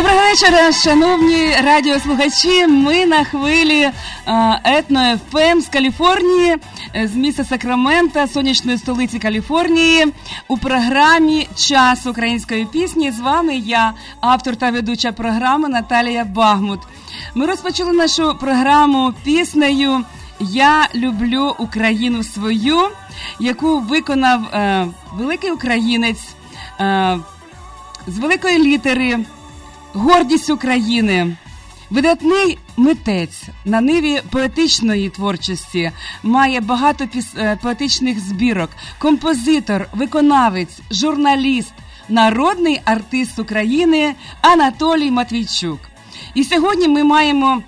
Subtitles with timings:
[0.00, 2.66] Доброго вечора, шановні радіослухачі.
[2.66, 3.92] Ми на хвилі е,
[4.64, 6.56] етно ФМ з Каліфорнії,
[6.96, 10.06] е, з міста Сакрамента, сонячної столиці Каліфорнії,
[10.48, 13.10] у програмі Час української пісні.
[13.10, 16.80] З вами я, автор та ведуча програми Наталія Багмут.
[17.34, 20.04] Ми розпочали нашу програму піснею
[20.40, 22.88] Я люблю Україну свою,
[23.40, 26.28] яку виконав е, великий українець
[26.80, 27.18] е,
[28.06, 29.18] з великої літери.
[29.92, 31.36] Гордість України.
[31.90, 35.90] Видатний митець на ниві поетичної творчості
[36.22, 37.06] має багато
[37.36, 41.72] е, поетичних збірок, композитор, виконавець, журналіст,
[42.08, 45.80] народний артист України Анатолій Матвійчук.
[46.34, 47.62] І сьогодні ми маємо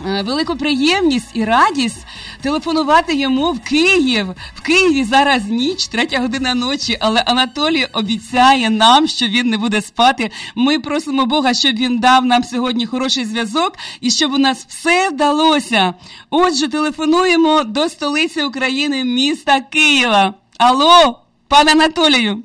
[0.00, 2.06] велику приємність і радість
[2.40, 4.26] телефонувати йому в Київ.
[4.54, 9.82] В Києві зараз ніч, третя година ночі, але Анатолій обіцяє нам, що він не буде
[9.82, 10.30] спати.
[10.54, 15.08] Ми просимо Бога, щоб він дав нам сьогодні хороший зв'язок і щоб у нас все
[15.08, 15.94] вдалося.
[16.30, 20.34] Отже, телефонуємо до столиці України, міста Києва.
[20.58, 22.42] Алло, пане Анатолію.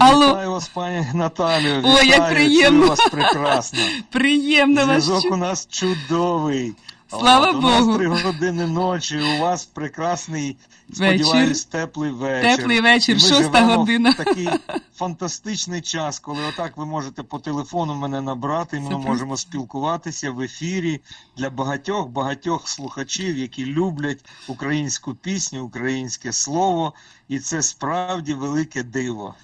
[0.00, 0.28] Алло.
[0.28, 1.82] Вітаю вас, пані Наталію.
[1.84, 2.78] Ой, як приємно.
[2.78, 3.78] чую вас прекрасно.
[4.10, 6.74] Приємно вас Зв'язок у нас чудовий.
[7.10, 10.56] Слава От, У нас три години ночі, у вас прекрасний,
[10.88, 11.26] Вечір.
[11.26, 12.56] сподіваюсь, теплий вечір.
[12.56, 14.10] Теплий вечір, ми шоста живемо година.
[14.10, 14.48] В такий
[14.94, 20.30] фантастичний час, коли отак ви можете по телефону мене набрати, і ми Це можемо спілкуватися
[20.30, 21.00] в ефірі
[21.36, 26.94] для багатьох багатьох слухачів, які люблять українську пісню, українське слово,
[27.28, 29.34] і це справді велике диво.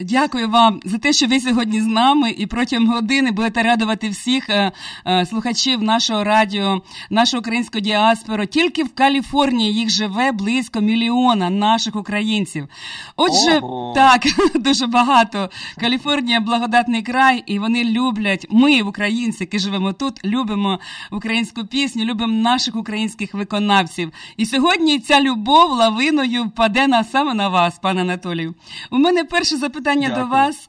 [0.00, 4.50] Дякую вам за те, що ви сьогодні з нами і протягом години будете радувати всіх
[4.50, 4.72] е,
[5.06, 8.46] е, слухачів нашого радіо, нашого українського діаспору.
[8.46, 12.68] Тільки в Каліфорнії їх живе близько мільйона наших українців.
[13.16, 13.92] Отже, Ого.
[13.94, 14.22] так
[14.54, 15.50] дуже багато.
[15.78, 18.46] Каліфорнія благодатний край, і вони люблять.
[18.50, 20.80] Ми, українці, які живемо тут, любимо
[21.10, 24.12] українську пісню, любимо наших українських виконавців.
[24.36, 28.54] І сьогодні ця любов лавиною впаде на саме на вас, пане Анатолію.
[28.90, 30.28] У мене перше запитання до Дякую.
[30.28, 30.66] вас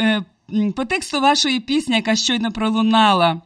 [0.00, 0.22] Е,
[0.76, 3.40] по тексту вашої пісні, яка щойно пролунала.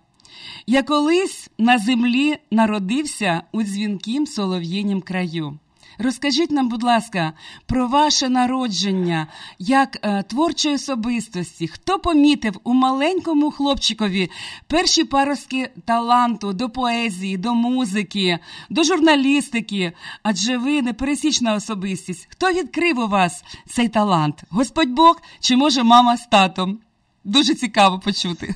[0.67, 5.59] Я колись на землі народився у дзвінкім солов'їнім краю.
[5.99, 7.33] Розкажіть нам, будь ласка,
[7.67, 9.27] про ваше народження
[9.59, 11.69] як е, творчої особистості.
[11.69, 14.31] Хто помітив у маленькому хлопчикові
[14.67, 18.39] перші паростки таланту до поезії, до музики,
[18.71, 19.93] до журналістики?
[20.23, 22.29] Адже ви непересічна особистість.
[22.31, 24.43] Хто відкрив у вас цей талант?
[24.51, 26.79] Господь Бог чи може мама з татом?
[27.25, 28.55] Дуже цікаво почути.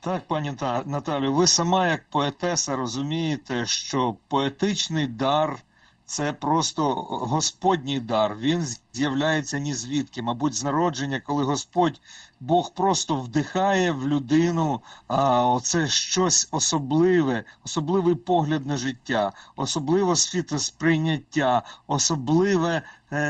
[0.00, 0.52] Так, пані
[0.86, 5.58] Наталю, ви сама як поетеса розумієте, що поетичний дар
[6.10, 8.36] це просто Господній дар.
[8.36, 12.00] Він з'являється ні звідки, мабуть, з народження, коли Господь
[12.40, 21.62] Бог просто вдихає в людину а, оце щось особливе, особливий погляд на життя, особливе світосприйняття,
[21.86, 22.82] особливе,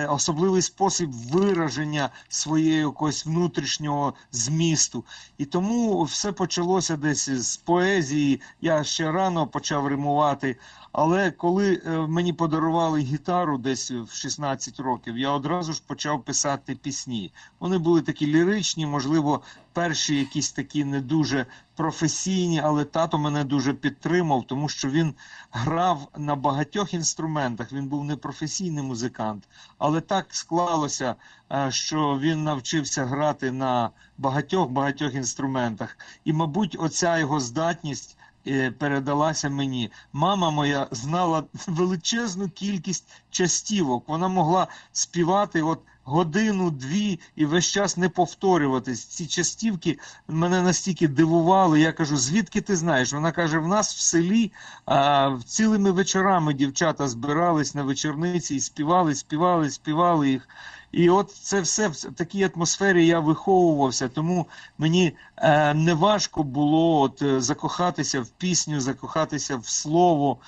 [0.09, 5.05] особливий спосіб вираження своєї якогось внутрішнього змісту.
[5.39, 8.41] І тому все почалося десь з поезії.
[8.61, 10.57] Я ще рано почав римувати.
[10.93, 16.75] Але коли е, мені подарували гітару десь в 16 років, я одразу ж почав писати
[16.75, 17.33] пісні.
[17.61, 19.41] Вони були такі ліричні, можливо,
[19.73, 21.47] перші якісь такі не дуже
[21.77, 25.15] професійні, але тато мене дуже підтримав, тому що він
[25.51, 27.73] грав на багатьох інструментах.
[27.73, 29.49] Він був не професійний музикант,
[29.79, 31.15] але так склалося,
[31.53, 35.99] е, що він навчився грати на багатьох багатьох інструментах.
[36.25, 38.17] І, мабуть, оця його здатність.
[38.47, 39.91] Е, передалася мені.
[40.13, 44.09] Мама моя знала величезну кількість частівок.
[44.09, 49.05] Вона могла співати от годину-дві і весь час не повторюватись.
[49.05, 49.99] Ці частівки
[50.29, 51.81] мене настільки дивували.
[51.81, 53.13] Я кажу, звідки ти знаєш?
[53.13, 54.53] Вона каже: в нас в селі
[54.87, 60.49] а, цілими вечорами дівчата збирались на вечорниці і співали, співали, співали їх.
[60.93, 64.47] І от це все в такій атмосфері я виховувався, тому
[64.79, 70.39] мені е, не важко було от, е, закохатися в пісню, закохатися в слово.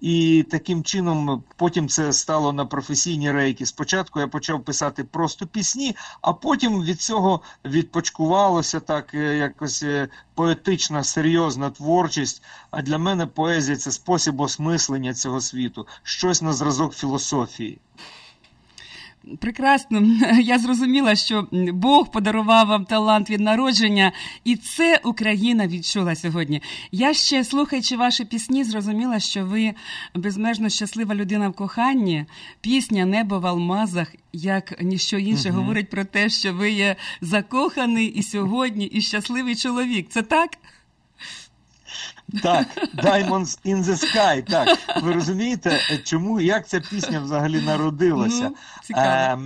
[0.00, 3.66] І таким чином потім це стало на професійні рейки.
[3.66, 10.08] Спочатку я почав писати просто пісні, а потім від цього відпочкувалося так е, якось е,
[10.34, 12.42] поетична, серйозна творчість.
[12.70, 17.78] А для мене поезія це спосіб осмислення цього світу, щось на зразок філософії.
[19.40, 20.02] Прекрасно,
[20.40, 24.12] я зрозуміла, що Бог подарував вам талант від народження,
[24.44, 26.62] і це Україна відчула сьогодні.
[26.92, 29.74] Я ще, слухаючи ваші пісні, зрозуміла, що ви
[30.14, 32.24] безмежно щаслива людина в коханні.
[32.60, 35.58] Пісня Небо в алмазах, як ніщо інше, угу.
[35.58, 40.06] говорить про те, що ви є закоханий і сьогодні, і щасливий чоловік.
[40.08, 40.50] Це так?
[42.42, 44.42] Так, Diamonds in the Sky.
[44.50, 48.50] Так, ви розумієте, чому як ця пісня взагалі народилася?
[48.90, 49.38] Ну, е,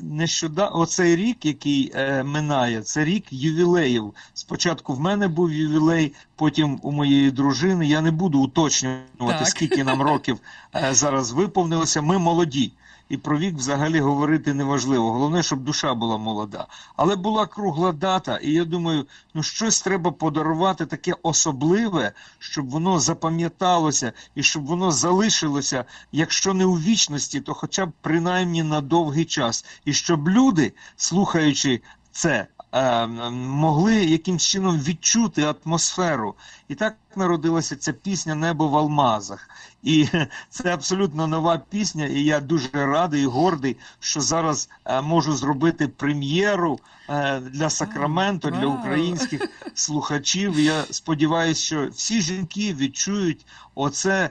[0.00, 4.14] нещодавно оцей рік, який е, минає, це рік ювілеїв.
[4.34, 7.86] Спочатку в мене був ювілей, потім у моєї дружини.
[7.86, 9.48] Я не буду уточнювати, так.
[9.48, 10.38] скільки нам років
[10.74, 12.02] е, зараз виповнилося.
[12.02, 12.72] Ми молоді
[13.08, 15.12] і про вік взагалі говорити неважливо.
[15.12, 16.66] Головне, щоб душа була молода.
[16.96, 23.00] Але була кругла дата, і я думаю, ну щось треба подарувати таке особливе, щоб воно
[23.00, 29.24] запам'яталося і щоб воно залишилося, якщо не у вічності, то хоча б принаймні на довгий
[29.24, 29.64] час.
[29.84, 31.80] І щоб люди, слухаючи
[32.12, 36.34] це, Е, могли якимсь чином відчути атмосферу.
[36.68, 39.48] І так народилася ця пісня Небо в Алмазах.
[39.82, 40.08] І
[40.50, 45.88] це абсолютно нова пісня, і я дуже радий і гордий, що зараз е, можу зробити
[45.88, 50.60] прем'єру е, для Сакраменто, для українських слухачів.
[50.60, 54.30] Я сподіваюся, що всі жінки відчують оце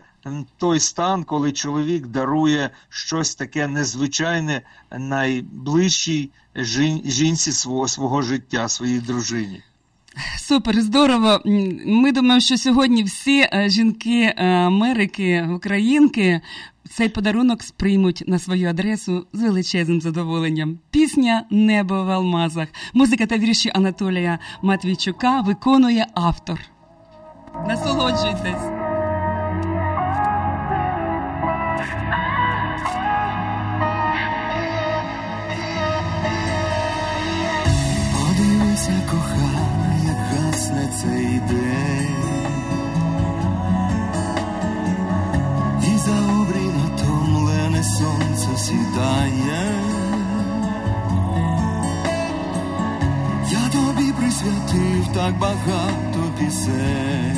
[0.58, 4.62] той стан, коли чоловік дарує щось таке незвичайне
[4.92, 6.32] найближчій
[7.06, 9.63] жінці свого свого життя, своїй дружині.
[10.38, 11.41] Супер, здорово.
[11.86, 16.41] Ми думаємо, що сьогодні всі е, жінки е, Америки, Українки
[16.89, 20.79] цей подарунок сприймуть на свою адресу з величезним задоволенням.
[20.91, 22.67] Пісня Небо в алмазах.
[22.93, 26.60] Музика та вірші Анатолія Матвійчука виконує автор.
[27.67, 28.85] Насолоджуйтесь.
[54.75, 57.38] Присвятив так багато пісень,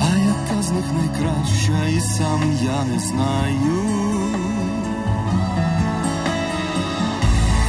[0.00, 3.84] а яка з них найкраща, і сам я не знаю.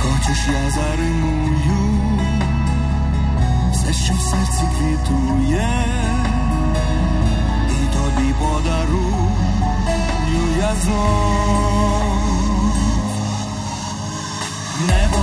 [0.02, 1.52] Хочеш, я заримую.
[4.06, 5.70] Що в серці квітує,
[7.70, 9.32] і тобі подарую
[10.60, 12.12] я знов.
[14.88, 15.21] Небо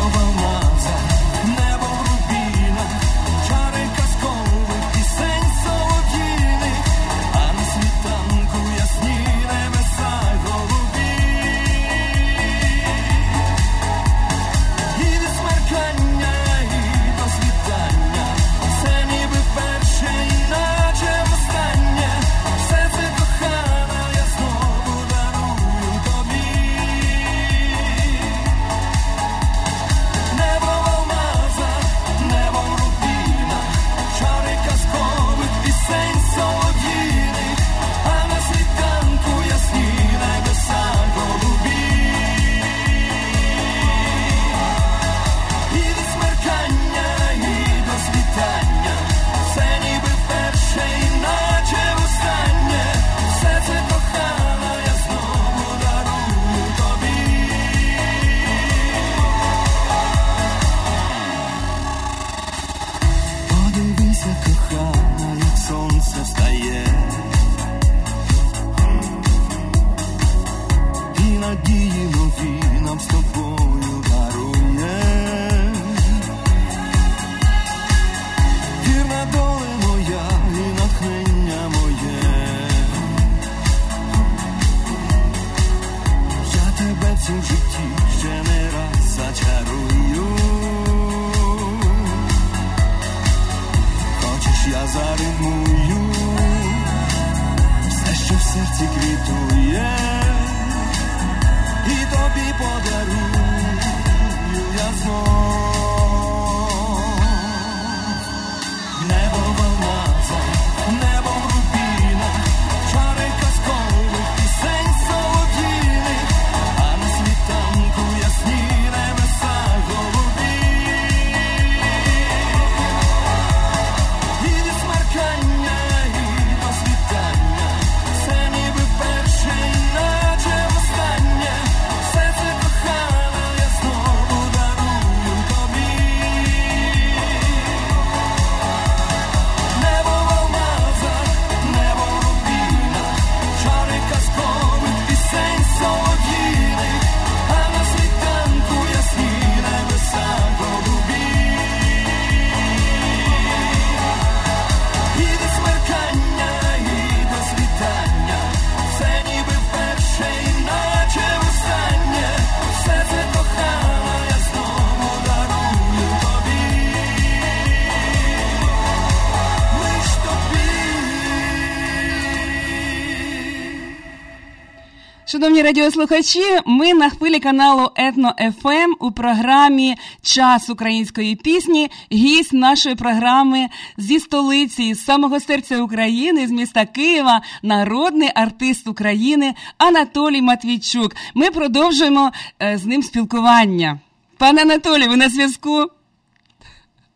[175.59, 181.91] Шановні радіослухачі, ми на хвилі каналу Етно ФМ у програмі Час української пісні.
[182.13, 189.55] Гість нашої програми зі столиці, з самого серця України, з міста Києва, народний артист України
[189.79, 191.17] Анатолій Матвійчук.
[191.35, 193.99] Ми продовжуємо е, з ним спілкування.
[194.37, 195.87] Пане Анатолій, ви на зв'язку?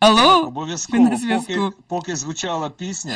[0.03, 3.15] Алло, ви Обов'язково, поки, поки звучала пісня,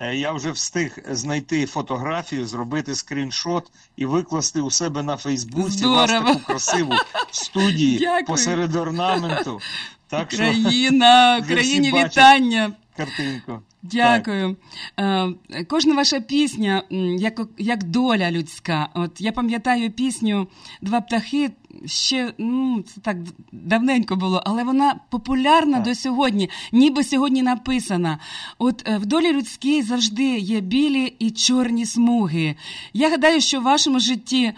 [0.00, 6.10] е, я вже встиг знайти фотографію, зробити скріншот і викласти у себе на Фейсбуці вас
[6.10, 6.92] таку красиву
[7.30, 8.24] в студії Дякую.
[8.24, 9.60] посеред орнаменту.
[10.08, 12.72] Так що Країна, вже всі країні бачать вітання.
[12.96, 13.62] картинку.
[13.82, 14.56] Дякую.
[15.00, 15.28] Е,
[15.68, 16.82] Кожна ваша пісня
[17.18, 18.88] як, як доля людська.
[18.94, 20.48] От я пам'ятаю пісню
[20.82, 21.50] Два птахи
[21.84, 23.16] ще ну, це так
[23.52, 25.82] давненько було, але вона популярна Так.
[25.82, 28.18] до сьогодні, ніби сьогодні написана.
[28.58, 32.56] От е, в долі людській завжди є білі і чорні смуги.
[32.92, 34.52] Я гадаю, що в вашому житті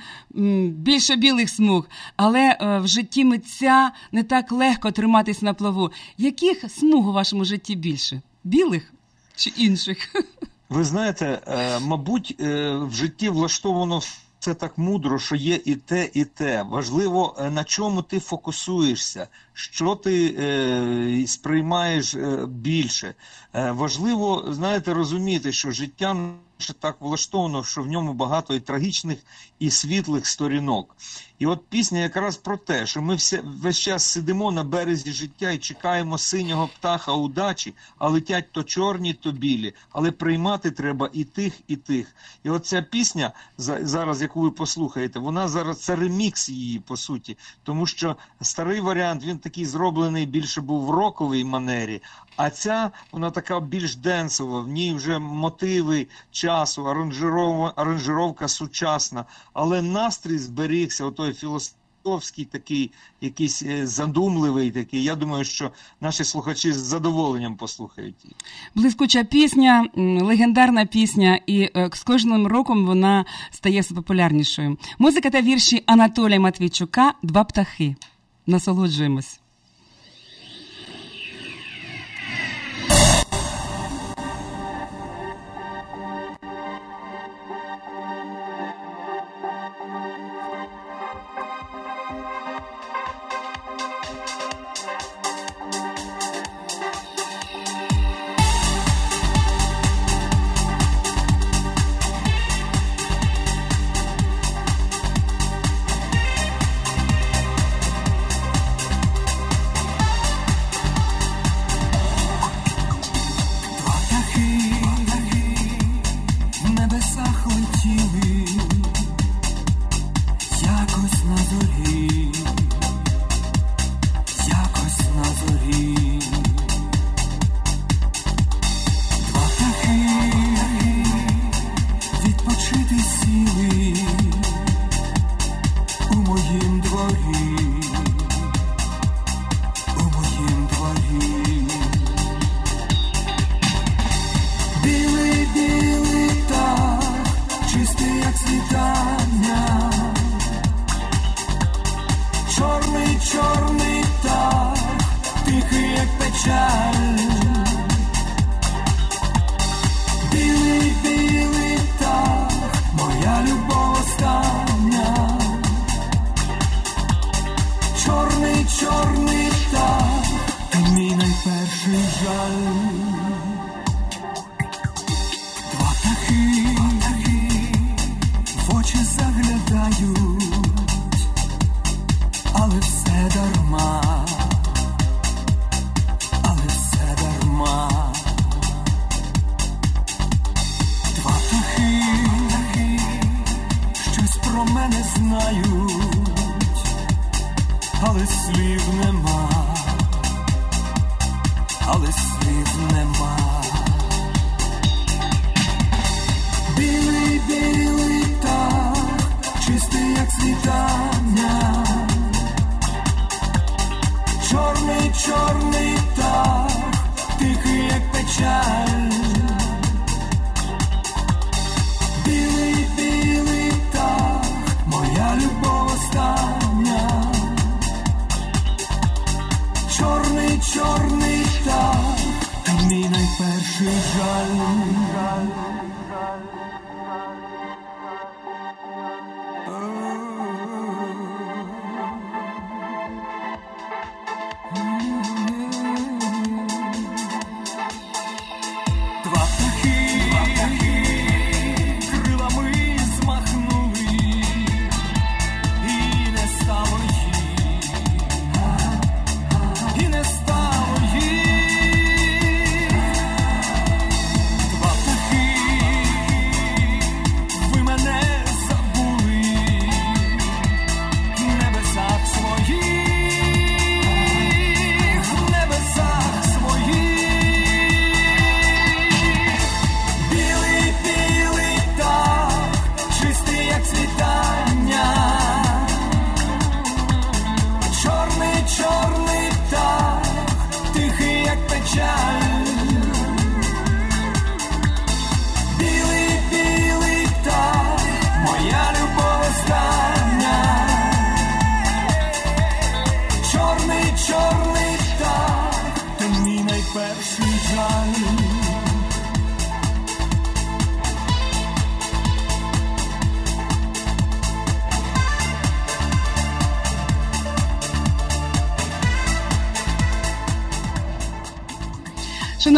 [0.69, 5.91] більше білих смуг, але е, в житті митця не так легко триматись на плаву.
[6.19, 8.23] Яких смуг у вашому житті більше?
[8.45, 8.93] Білих
[9.41, 10.15] чи інших?
[10.69, 14.01] Ви знаєте, е, мабуть, е, в житті влаштовано
[14.41, 16.63] все так мудро, що є і те, і те.
[16.63, 19.29] Важливо, е, на чому ти фокусуєшся,
[19.61, 23.15] що ти е, сприймаєш е, більше.
[23.55, 26.15] Е, важливо, знаєте, розуміти, що життя
[26.61, 29.19] наше так влаштовано, що в ньому багато і трагічних,
[29.59, 30.97] і світлих сторінок.
[31.39, 35.51] І от пісня якраз про те, що ми все, весь час сидимо на березі життя
[35.51, 39.75] і чекаємо синього птаха удачі, а летять то чорні, то білі.
[39.93, 42.15] Але приймати треба і тих, і тих.
[42.45, 47.37] І от ця пісня, зараз, яку ви послухаєте, вона зараз це ремікс її, по суті.
[47.63, 49.50] Тому що старий варіант, він такий.
[49.51, 52.03] Такий зроблений більше був в роковій манері,
[52.37, 56.87] а ця вона така більш денсова, в ній вже мотиви часу,
[57.77, 62.91] аранжировка сучасна, але настрій зберігся, отой філософський такий,
[63.21, 65.03] якийсь е, задумливий такий.
[65.03, 68.37] Я думаю, що наші слухачі з задоволенням послухають її.
[68.75, 74.79] Блискуча пісня, легендарна пісня, і е, з кожним роком вона стає все популярнішою.
[74.99, 77.97] Музика та вірші Анатолія Матвійчука Два птахи.
[78.47, 79.41] Насолоджуємось.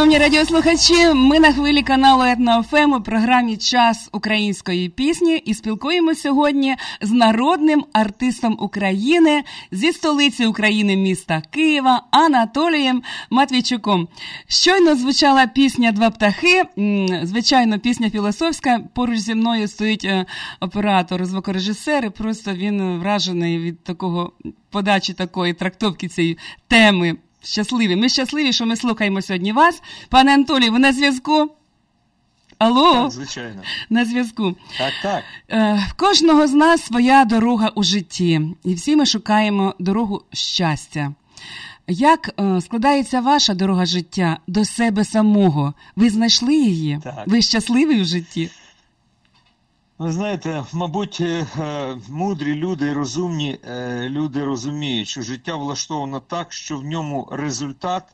[0.03, 6.77] Шановні радіослухачі, ми на хвилі каналу Етнофем у програмі Час української пісні і спілкуємося сьогодні
[7.01, 14.09] з народним артистом України зі столиці України міста Києва Анатолієм Матвійчуком.
[14.49, 16.63] Щойно звучала пісня Два птахи.
[17.23, 18.81] Звичайно, пісня філософська.
[18.95, 20.27] Поруч зі мною стоїть е,
[20.61, 22.05] оператор, звукорежисер.
[22.05, 24.33] і Просто він вражений від такого
[24.71, 26.39] подачі такої трактовки цієї
[26.69, 27.97] теми щасливі.
[27.97, 29.83] Ми щасливі, що ми слухаємо сьогодні вас.
[30.09, 31.51] Пане Анатолій, ви на зв'язку?
[32.59, 33.63] Алло, Так, звичайно.
[33.91, 34.57] на зв'язку.
[34.79, 35.23] Так, так.
[35.51, 41.13] Е, В кожного з нас своя дорога у житті, і всі ми шукаємо дорогу щастя.
[41.89, 45.75] Як е, складається ваша дорога життя до себе самого?
[45.97, 47.01] Ви знайшли її?
[47.05, 47.25] Так.
[47.27, 48.51] Ви щасливі в житті?
[49.99, 56.53] Ви знаєте, мабуть, е, е, мудрі люди розумні е, люди розуміють, що життя влаштовано так,
[56.53, 58.05] що в ньому результат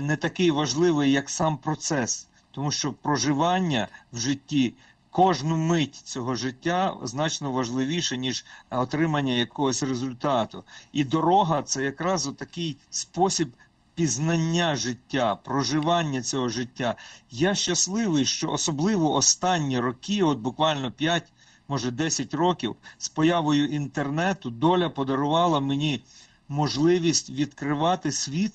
[0.00, 4.74] не такий важливий, як сам процес, тому що проживання в житті.
[5.10, 10.64] Кожну мить цього життя значно важливіше, ніж отримання якогось результату.
[10.92, 13.52] І дорога це якраз такий спосіб
[13.98, 16.94] пізнання життя, проживання цього життя.
[17.30, 21.32] Я щасливий, що особливо останні роки, от буквально 5,
[21.68, 26.04] може 10 років, з появою інтернету доля подарувала мені
[26.48, 28.52] можливість відкривати світ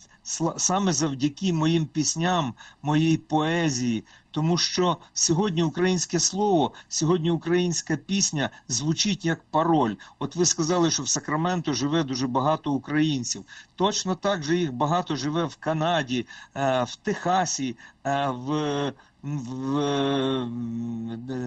[0.57, 4.03] саме завдяки моїм пісням, моїй поезії.
[4.33, 9.95] Тому що сьогодні українське слово, сьогодні українська пісня звучить як пароль.
[10.19, 13.45] От ви сказали, що в Сакраменто живе дуже багато українців.
[13.75, 18.93] Точно так же їх багато живе в Канаді, е, в Техасі, е, в,
[19.23, 20.47] в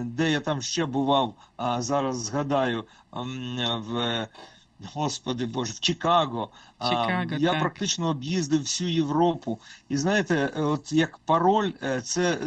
[0.03, 4.27] де я там ще бував, а зараз згадаю, в.
[4.93, 6.49] Господи Боже, в Чикаго.
[6.81, 7.59] Чикаго, я так.
[7.59, 9.59] практично об'їздив всю Європу.
[9.89, 12.37] І знаєте, от як пароль, е, це,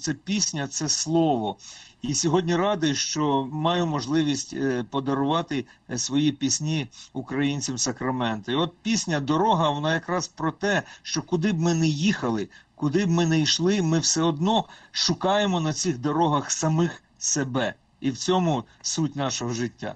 [0.00, 1.56] це пісня, це слово.
[2.02, 8.52] І сьогодні радий, що маю можливість е, подарувати е, свої пісні українцям Сакрамента.
[8.52, 13.06] І от пісня Дорога, вона якраз про те, що куди б ми не їхали, куди
[13.06, 17.74] б ми не йшли, ми все одно шукаємо на цих дорогах самих себе.
[18.00, 19.94] І в цьому суть нашого життя.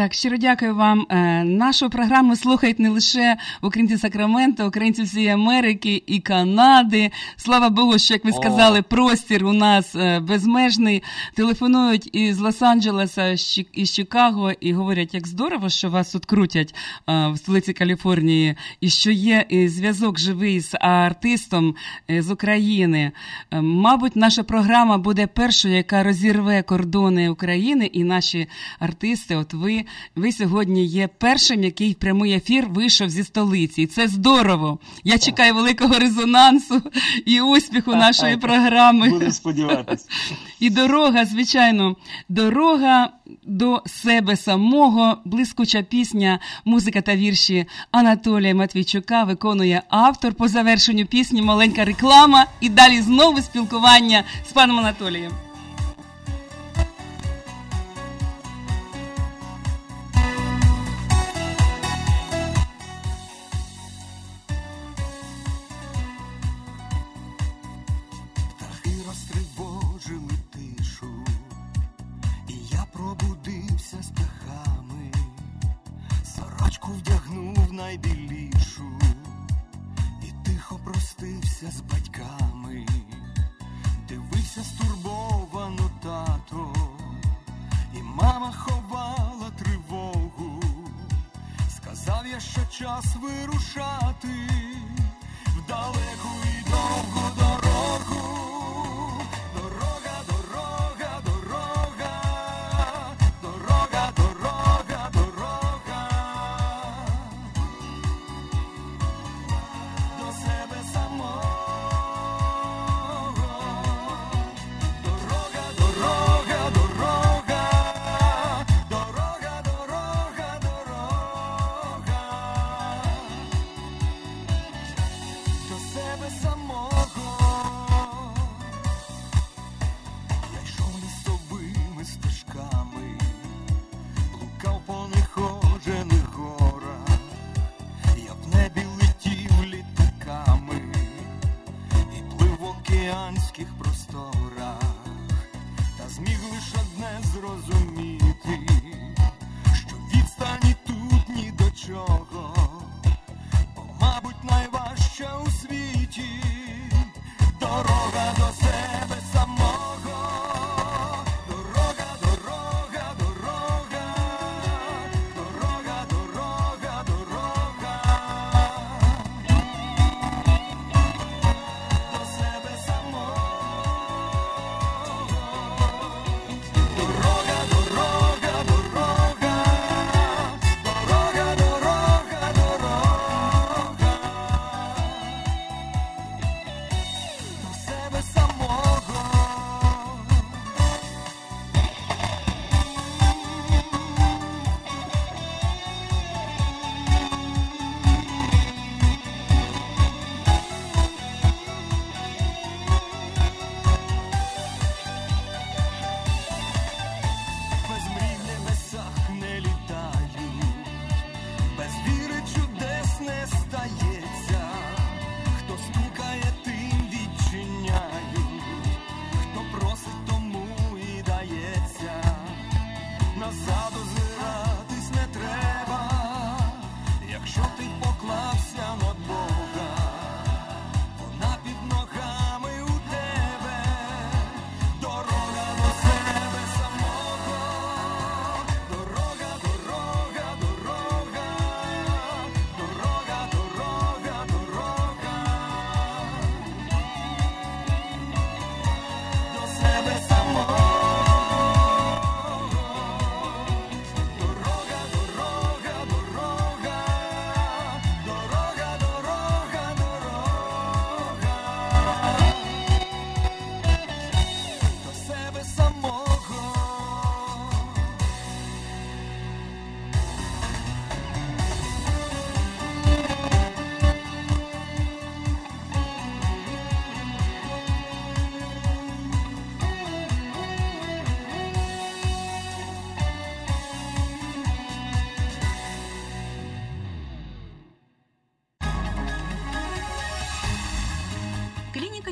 [0.00, 1.06] Так, щиро дякую вам.
[1.10, 7.10] Е, Нашу програму слухають не лише українці Сакрамента, українці всієї Америки і Канади.
[7.36, 11.02] Слава Богу, що як ви сказали, простір у нас е, безмежний.
[11.34, 16.74] Телефонують із Лос-Анджелеса, із Чикаго і говорять, як здорово, що вас тут крутять
[17.08, 21.74] е, в столиці Каліфорнії, і що є зв'язок живий з артистом
[22.08, 23.12] з України.
[23.52, 28.46] Мабуть, наша програма буде першою, яка розірве кордони України, і наші
[28.78, 29.84] артисти, от ви,
[30.16, 33.82] ви сьогодні є першим, який в прямий ефір вийшов зі столиці.
[33.82, 34.78] І це здорово.
[35.04, 36.82] Я чекаю великого резонансу
[37.26, 39.08] і успіху нашої програми.
[39.08, 40.04] Буду сподіватися.
[40.60, 41.96] І дорога, звичайно,
[42.28, 43.10] дорога
[43.42, 51.42] до себе самого, блискуча пісня, музика та вірші Анатолія Матвійчука виконує автор по завершенню пісні,
[51.42, 52.46] маленька реклама.
[52.60, 55.49] І далі знову спілкування з паном Анатолієм.
[77.80, 78.90] Найбілішу,
[80.22, 82.86] і тихо простився з батьками,
[84.08, 86.74] дивився стурбовано тато,
[87.94, 90.62] і мама ховала тривогу.
[91.76, 94.48] Сказав я, що час вирушати
[95.46, 98.39] в далеку і довгу дорогу.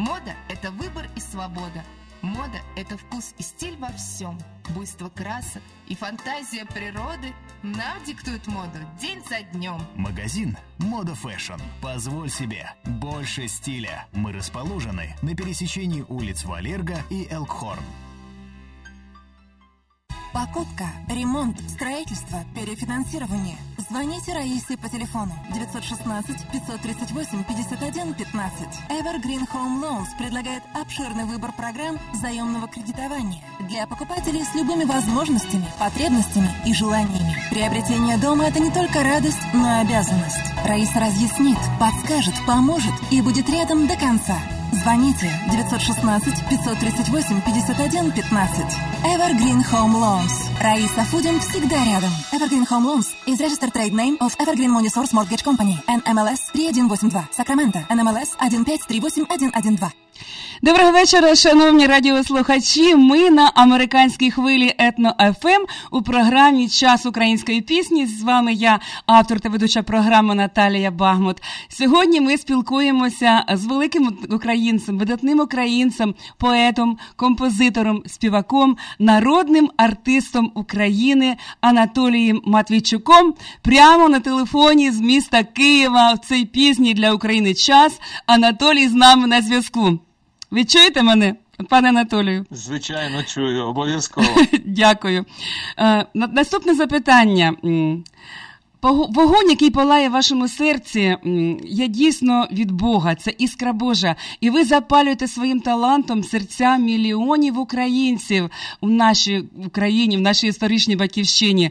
[0.00, 1.84] Мода– это выбор и свобода.
[2.22, 4.38] Мода– это вкус и стиль во всем.
[4.70, 9.78] Буйство красок и фантазия природы нам диктуют моду день за днем.
[9.96, 11.60] Магазин «Мода Фэшн».
[11.82, 14.06] Позволь себе больше стиля.
[14.12, 17.84] Мы расположены на пересечении улиц Валерга и Элкхорн.
[20.32, 23.56] Покупка, ремонт, строительство, перефинансирование.
[23.78, 28.60] Звоните Раисе по телефону 916 538 51 15.
[28.90, 36.50] Evergreen Home Loans предлагает обширный выбор программ заемного кредитования для покупателей с любыми возможностями, потребностями
[36.64, 37.36] и желаниями.
[37.50, 40.54] Приобретение дома– это не только радость, но и обязанность.
[40.64, 44.38] Раиса разъяснит, подскажет, поможет и будет рядом до конца.
[44.72, 48.64] Звоните 916 538 51 15.
[49.04, 50.34] Evergreen Home Loans.
[50.62, 52.10] Раиса Фудин всегда рядом.
[52.32, 55.76] Evergreen Home Loans is registered trade name of Evergreen Money Source Mortgage Company.
[55.88, 57.28] NMLS 3182.
[57.32, 57.78] Сакраменто.
[57.90, 59.90] NMLS 1538112.
[60.62, 62.96] Доброго вечора, шановні радіослухачі.
[62.96, 68.06] Ми на американській хвилі Етно ФМ у програмі Час української пісні.
[68.06, 71.36] З вами я, автор та ведуча програми Наталія Багмут.
[71.68, 74.18] Сьогодні ми спілкуємося з великим
[74.60, 83.34] українцем, видатним українцем, поетом, композитором, співаком, народним артистом України Анатолієм Матвійчуком.
[83.62, 88.00] Прямо на телефоні з міста Києва в цій пісні для України час.
[88.26, 89.98] Анатолій з нами на зв'язку.
[90.50, 91.34] Ви чуєте мене,
[91.68, 92.46] пане Анатолію?
[92.50, 94.28] Звичайно, чую, обов'язково.
[94.64, 95.24] Дякую.
[95.78, 97.54] Е, наступне запитання.
[98.82, 101.16] Вогонь, який палає в вашому серці,
[101.64, 104.16] є дійсно від Бога, це іскра Божа.
[104.40, 111.70] І ви запалюєте своїм талантом серця мільйонів українців в нашій Україні, в нашій історичній батьківщині.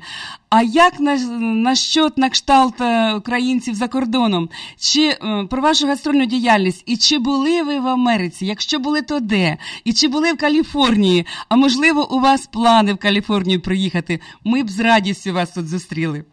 [0.50, 4.50] А як на, на що на кшталт е, українців за кордоном?
[4.80, 6.84] Чи е, про вашу гастрольну діяльність?
[6.86, 8.46] І чи були ви в Америці?
[8.46, 9.58] Якщо були, то де?
[9.84, 11.26] І чи були в Каліфорнії?
[11.50, 14.20] А можливо, у вас плани в Каліфорнію приїхати?
[14.44, 16.24] Ми б з радістю вас тут зустріли.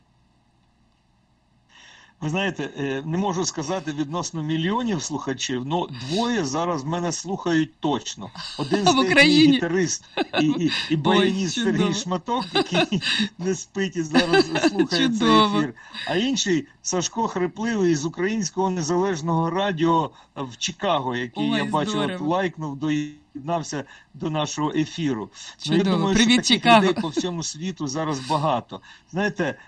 [2.26, 8.30] Ви знаєте, е, не можу сказати відносно мільйонів слухачів, але двоє зараз мене слухають точно.
[8.58, 10.04] Один з них мій гітарист
[10.40, 13.02] і і, і баяніст Сергій Шматок, який
[13.38, 15.50] не спить і зараз слухає чудово.
[15.50, 15.74] цей ефір.
[16.06, 22.20] А інший Сашко Хрипливий з українського незалежного радіо в Чикаго, який Ой, я бачив, от,
[22.20, 22.90] лайкнув до
[23.36, 23.84] доєднався
[24.14, 25.30] до нашого ефіру.
[25.62, 25.84] Чудово.
[25.84, 26.82] Ну, я думаю, Привіт, що таких Чикаго.
[26.82, 28.80] людей по всьому світу зараз багато.
[29.12, 29.58] Знаєте,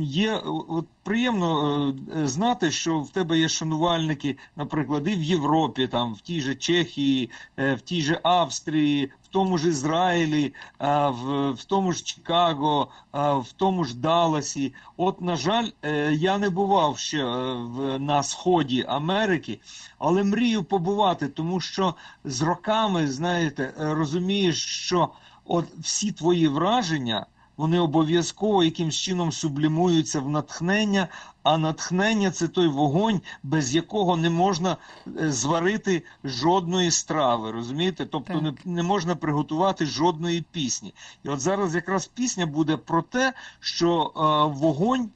[0.00, 6.14] є от приємно е, знати, що в тебе є шанувальники, наприклад, і в Європі, там
[6.14, 11.64] в тій же Чехії, е, в тій же Австрії, в тому ж Ізраїлі, в, в
[11.64, 14.74] тому ж Чикаго, в тому ж Далласі.
[14.96, 17.56] От, на жаль, е, я не бував ще е,
[17.98, 19.60] на сході Америки,
[19.98, 25.08] але мрію побувати, тому що з роками, знаєте, розумієш, що
[25.44, 31.08] от всі твої враження вони обов'язково якимсь чином сублімуються в натхнення,
[31.42, 34.76] а натхнення це той вогонь, без якого не можна
[35.20, 37.50] е, зварити жодної страви.
[37.50, 38.06] Розумієте?
[38.06, 40.94] Тобто не, не можна приготувати жодної пісні.
[41.24, 44.20] І от зараз якраз пісня буде про те, що е,
[44.58, 45.10] вогонь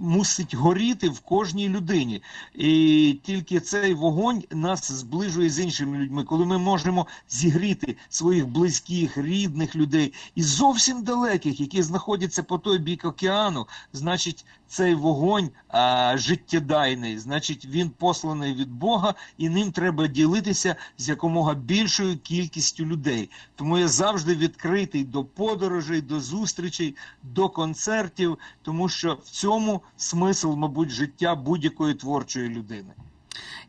[0.00, 2.22] мусить горіти в кожній людині.
[2.54, 9.18] І тільки цей вогонь нас зближує з іншими людьми, коли ми можемо зігріти своїх близьких,
[9.18, 16.14] рідних людей і зовсім далеких, які знаходяться по той бік океану, значить, цей вогонь а,
[16.16, 23.30] життєдайний, значить, він посланий від Бога, і ним треба ділитися з якомога більшою кількістю людей.
[23.56, 30.54] Тому я завжди відкритий до подорожей, до зустрічей, до концертів, тому що в цьому смисл,
[30.56, 32.92] мабуть, життя будь-якої творчої людини.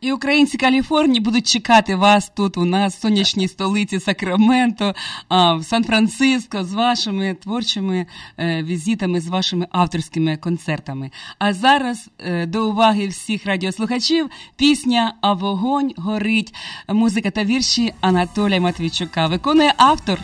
[0.00, 4.94] І українці Каліфорнії будуть чекати вас тут, у нас в сонячній столиці Сакраменто,
[5.30, 8.06] в Сан-Франциско з вашими творчими
[8.38, 11.10] е, візитами, з вашими авторськими концертами.
[11.38, 16.54] А зараз е, до уваги всіх радіослухачів пісня А вогонь горить,
[16.88, 19.26] музика та вірші Анатолія Матвійчука.
[19.26, 20.18] Виконує автор.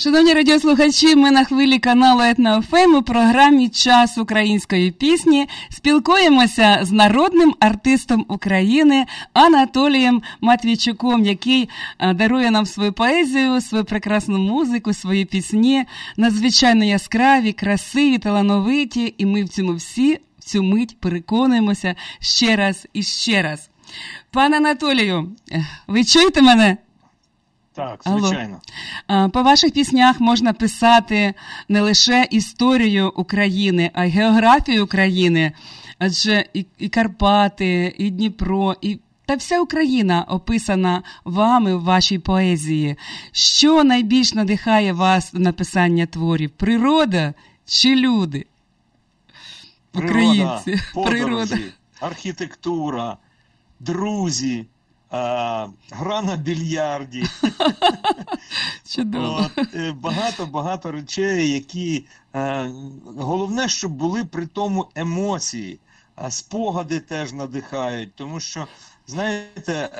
[0.00, 7.54] Шановні радіослухачі, ми на хвилі каналу Етнофем у програмі Час української пісні спілкуємося з народним
[7.60, 11.68] артистом України Анатолієм Матвійчуком, який
[11.98, 15.84] е, дарує нам свою поезію, свою прекрасну музику, свої пісні,
[16.16, 19.14] надзвичайно яскраві, красиві, талановиті.
[19.18, 23.70] І ми в цьому всі в цю мить переконуємося ще раз і ще раз.
[24.30, 26.76] Пане Анатолію, е, ви чуєте мене?
[27.78, 28.60] Так, звичайно.
[29.06, 29.30] Алло.
[29.30, 31.34] По ваших піснях можна писати
[31.68, 35.52] не лише історію України, а й географію України,
[35.98, 42.96] адже і, і Карпати, і Дніпро, і та вся Україна описана вами в вашій поезії.
[43.32, 46.50] Що найбільш надихає вас до написання творів?
[46.50, 47.34] Природа
[47.66, 48.46] чи люди?
[49.90, 50.84] Природа, Українці.
[50.94, 51.56] подорожі, Природа.
[52.00, 53.16] архітектура,
[53.80, 54.66] друзі
[55.10, 57.26] а, гра на більярді.
[58.88, 59.50] Чудово.
[59.94, 62.70] Багато багато речей, які е,
[63.16, 65.78] головне, щоб були при тому емоції,
[66.14, 68.66] а спогади теж надихають, тому що.
[69.10, 69.90] Знаєте,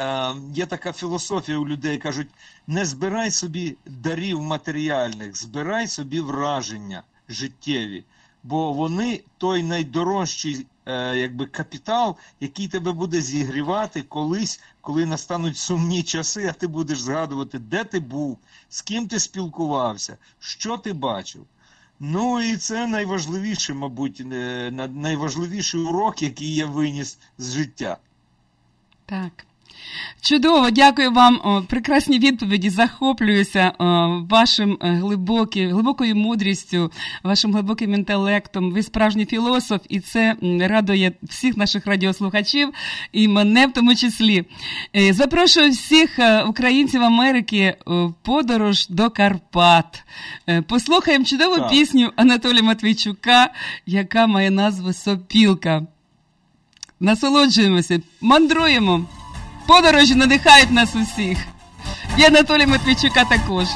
[0.54, 2.28] є така філософія у людей, кажуть:
[2.66, 8.04] не збирай собі дарів матеріальних, збирай собі враження життєві,
[8.42, 16.02] бо вони той найдорожчий е, якби, капітал, який тебе буде зігрівати колись, коли настануть сумні
[16.02, 21.46] часи, а ти будеш згадувати, де ти був, з ким ти спілкувався, що ти бачив.
[22.00, 27.96] Ну і це найважливіше, мабуть, е, найважливіший урок, який я виніс з життя.
[29.06, 29.46] Так.
[30.20, 31.64] Чудово, дякую вам.
[31.68, 32.70] Прекрасні відповіді.
[32.70, 33.72] Захоплююся
[34.30, 38.72] вашим е, глибокі, глибокою мудрістю, вашим глибоким інтелектом.
[38.72, 42.68] Ви справжній філософ, і це радує всіх наших радіослухачів,
[43.12, 44.44] і мене в тому числі.
[44.96, 50.04] Е, запрошую всіх е, українців Америки в подорож до Карпат.
[50.66, 51.70] Послухаємо чудову так.
[51.70, 53.50] пісню Анатолія Матвійчука,
[53.86, 55.86] яка має назву Сопілка.
[57.00, 59.06] Насолоджуємося, мандруємо.
[59.68, 61.38] Подорожі надихають нас усіх.
[62.16, 63.66] І Анатолій Матвійчука також.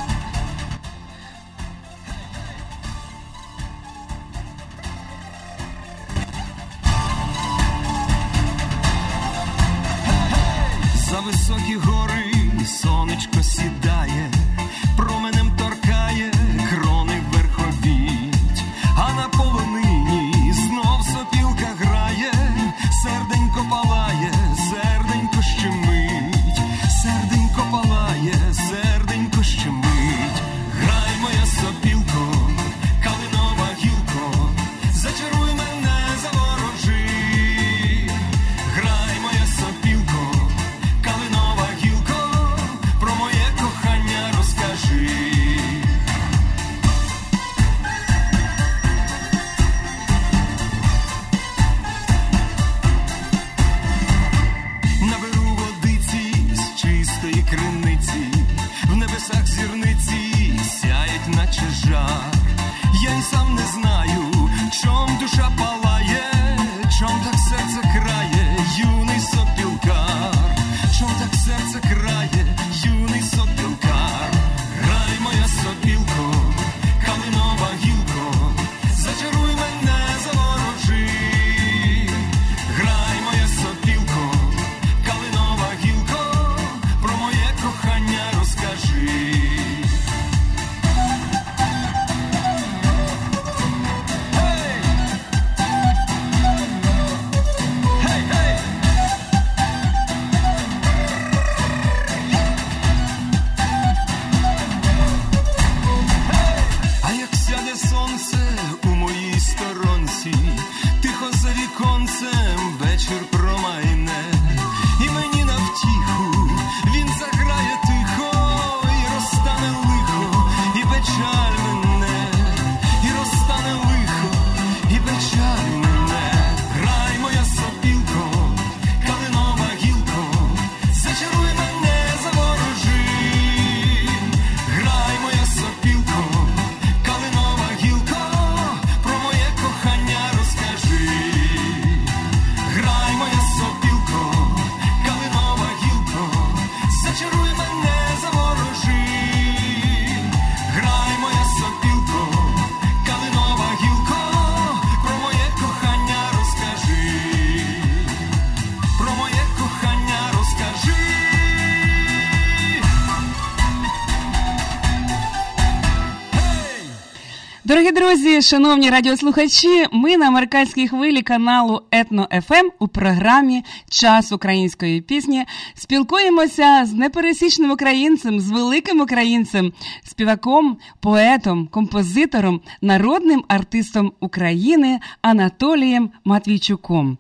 [167.83, 174.33] Дорогі друзі, шановні радіослухачі, ми на американській хвилі каналу Етно ФМ ем у програмі Час
[174.33, 179.73] української пісні спілкуємося з непересічним українцем, з великим українцем,
[180.05, 187.19] співаком, поетом, композитором, народним артистом України Анатолієм Матвійчуком.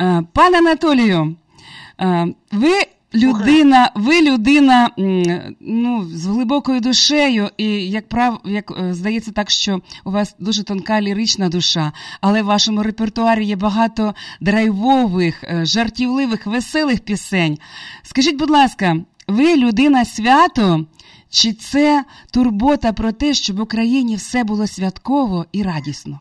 [0.00, 1.36] Е, пане Анатолію,
[2.00, 2.72] е, ви
[3.14, 4.90] Людина, ви людина
[5.60, 10.64] ну, з глибокою душею, і як прав, як е, здається, так що у вас дуже
[10.64, 17.58] тонка лірична душа, але в вашому репертуарі є багато драйвових, е, жартівливих, веселих пісень.
[18.02, 18.96] Скажіть, будь ласка,
[19.28, 20.86] ви людина свято,
[21.30, 26.20] чи це турбота про те, щоб в Україні все було святково і радісно?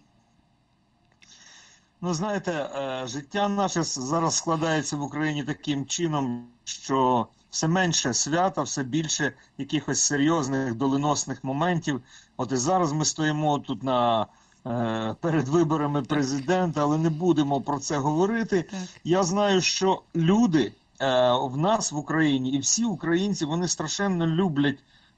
[2.02, 8.61] Ну, знаєте, е, життя наше зараз складається в Україні таким чином, що все менше свята,
[8.61, 12.01] все більше якихось серйозних доленосних моментів.
[12.38, 14.26] От і зараз ми стоїмо тут на
[14.66, 18.66] е, перед виборами президента, але не будемо про це говорити.
[18.72, 18.80] Так.
[19.03, 24.78] Я знаю, що люди е, в нас в Україні і всі українці вони страшенно люблять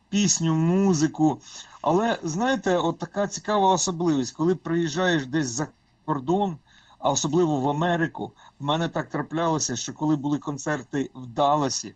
[0.10, 1.42] пісню, музику.
[1.82, 5.68] Але знаєте, от така цікава особливість, коли приїжджаєш десь за
[6.06, 6.58] кордон,
[7.00, 11.96] а особливо в Америку, в мене так траплялося, що коли були концерти в Далласі,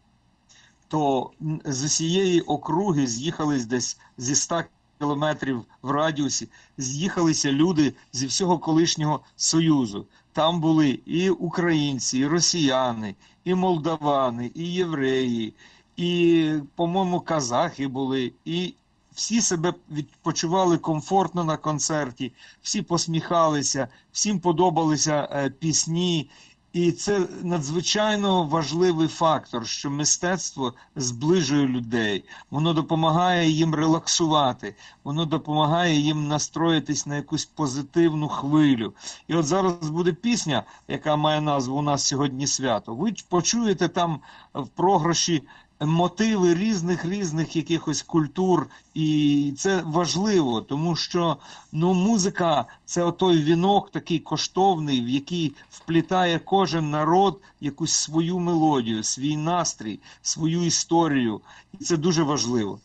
[0.88, 1.32] то
[1.66, 4.64] з усієї округи з'їхались десь зі 100
[5.00, 10.06] кілометрів в радіусі, з'їхалися люди зі всього колишнього союзу.
[10.34, 15.54] Там були і українці, і росіяни, і молдавани, і євреї,
[15.98, 18.74] і, по-моєму, казахи були, і
[19.14, 26.30] всі себе відпочивали комфортно на концерті, всі посміхалися, всім подобалися е, пісні.
[26.74, 36.00] І це надзвичайно важливий фактор, що мистецтво зближує людей, воно допомагає їм релаксувати, воно допомагає
[36.00, 38.94] їм настроїтись на якусь позитивну хвилю.
[39.28, 42.96] І от зараз буде пісня, яка має назву У нас сьогодні свято.
[42.96, 44.20] Ви почуєте там
[44.54, 45.44] в програші
[45.80, 51.38] мотиви різних різних якихось культур, і це важливо, тому що
[51.72, 59.04] ну музика це отой вінок такий коштовний, в який вплітає кожен народ якусь свою мелодію,
[59.04, 61.42] свій настрій, свою історію,
[61.80, 62.80] і це дуже важливо.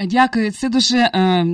[0.00, 0.50] Дякую.
[0.52, 1.46] Це дуже е,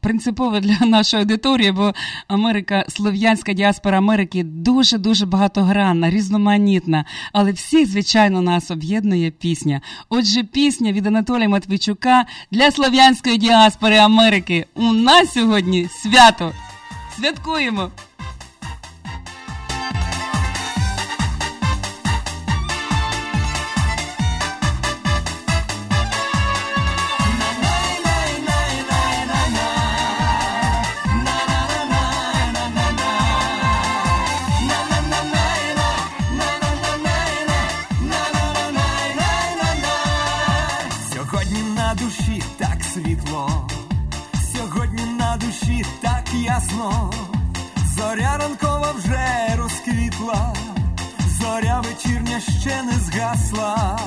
[0.00, 1.92] принципово для нашої аудиторії, бо
[2.28, 7.04] Америка, слов'янська діаспора Америки дуже дуже багатогранна, різноманітна.
[7.32, 9.80] Але всіх, звичайно, нас об'єднує пісня.
[10.08, 14.66] Отже, пісня від Анатолія Матвійчука для слов'янської діаспори Америки.
[14.74, 16.52] У нас сьогодні свято.
[17.16, 17.90] Святкуємо!
[46.56, 47.10] Ясно,
[47.96, 50.54] зоря ранкова вже розквітла,
[51.40, 53.98] зоря вечірня ще не згасла,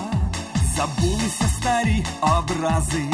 [0.76, 3.06] забулися старі образи,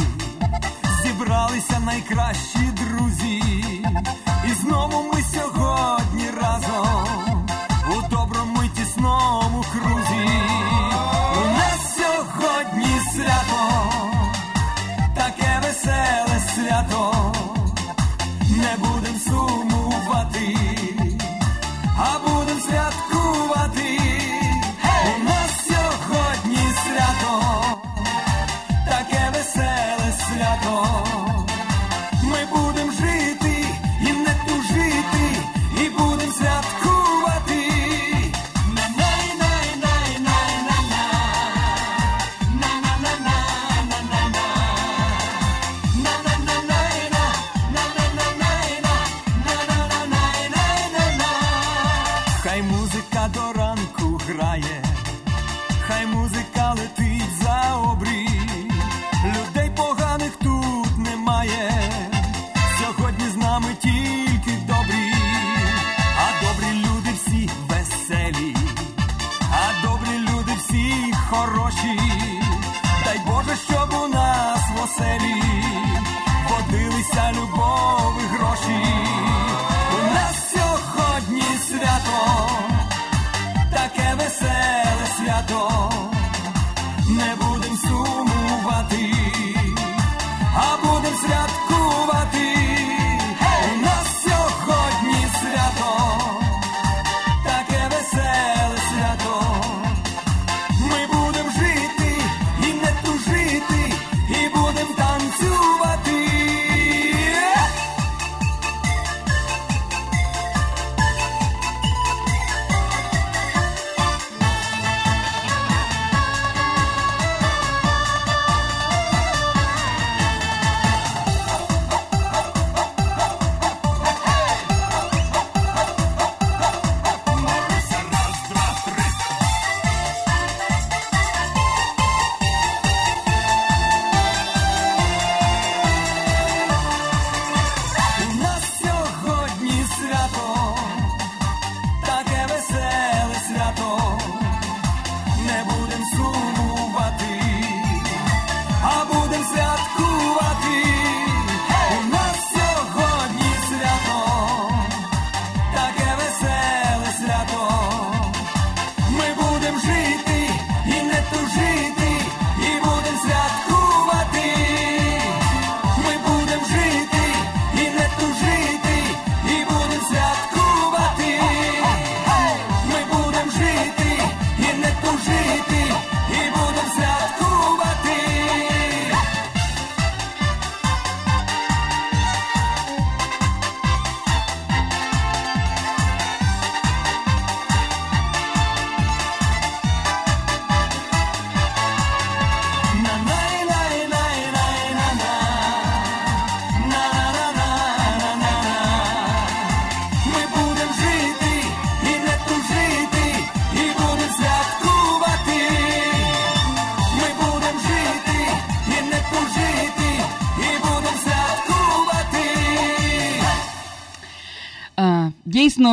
[1.03, 3.43] зібралися найкращі друзі,
[4.47, 7.47] і знову ми сьогодні разом
[7.89, 10.74] у доброму й тісному крузі.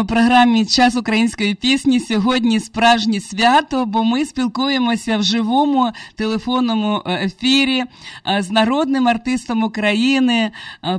[0.03, 7.25] У програмі Час української пісні сьогодні справжнє свято, бо ми спілкуємося в живому телефонному е,
[7.25, 7.85] ефірі
[8.39, 10.51] з народним артистом України,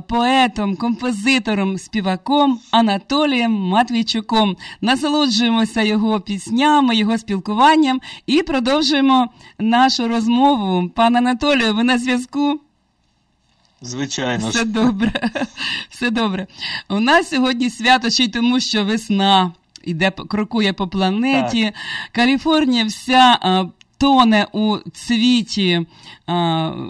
[0.08, 4.56] поетом, композитором, співаком Анатолієм Матвійчуком.
[4.80, 9.28] Насолоджуємося його піснями, його спілкуванням і продовжуємо
[9.58, 10.88] нашу розмову.
[10.88, 12.60] Пане Анатолію, ви на зв'язку?
[13.84, 14.48] Звичайно.
[14.48, 15.12] Все добре.
[15.90, 16.46] Все добре.
[16.88, 19.52] У нас сьогодні свято ще й тому, що весна
[19.84, 21.64] іде, крокує по планеті.
[21.64, 21.74] Так.
[22.12, 23.38] Каліфорнія вся
[23.98, 25.86] тоне у цвіті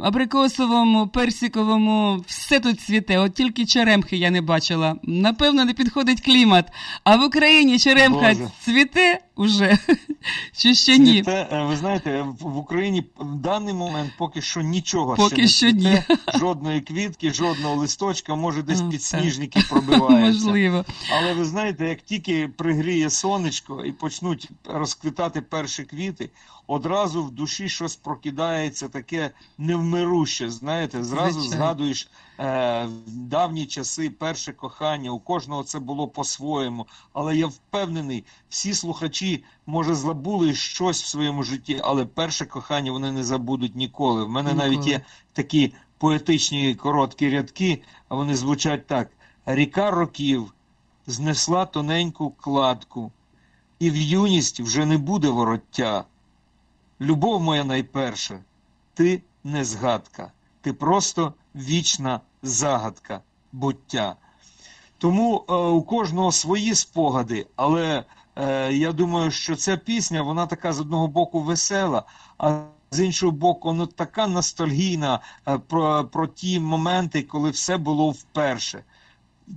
[0.03, 3.19] абрикосовому, персиковому, все тут цвіте.
[3.19, 4.97] От тільки черемхи я не бачила.
[5.03, 6.73] Напевно, не підходить клімат.
[7.05, 8.51] А в Україні черемха Боже.
[8.61, 9.79] цвіте уже.
[10.57, 11.13] Чи ще ні?
[11.13, 15.73] Цвіте, е, ви знаєте, в Україні в даний момент поки що нічого поки ще не
[15.73, 16.07] цвіте.
[16.09, 16.17] Ні.
[16.39, 20.45] Жодної квітки, жодного листочка, може десь підсніжники пробиваються.
[20.45, 20.85] Можливо.
[21.19, 26.31] Але ви знаєте, як тільки пригріє сонечко і почнуть розквітати перші квіти,
[26.67, 30.51] одразу в душі щось прокидається таке невмируще.
[30.51, 31.65] Знаєте, зразу Звичайно.
[31.65, 32.09] згадуєш
[32.39, 35.11] е, давні часи, перше кохання.
[35.11, 36.87] У кожного це було по-своєму.
[37.13, 43.13] Але я впевнений, всі слухачі може забули щось в своєму житті, але перше кохання вони
[43.13, 44.25] не забудуть ніколи.
[44.25, 44.71] В мене ніколи.
[44.71, 45.01] навіть є
[45.33, 49.11] такі поетичні короткі рядки, а вони звучать так:
[49.47, 50.55] ріка років
[51.07, 53.13] знесла тоненьку кладку,
[53.79, 56.05] і в юність вже не буде вороття.
[57.01, 58.41] Любов моя найперша,
[58.95, 63.21] ти не згадка, ти просто вічна загадка
[63.53, 64.17] буття.
[64.99, 68.05] Тому е, у кожного свої спогади, але
[68.37, 72.03] е, я думаю, що ця пісня, вона така з одного боку весела,
[72.39, 78.11] а з іншого боку, вона така ностальгійна е, про, про ті моменти, коли все було
[78.11, 78.85] вперше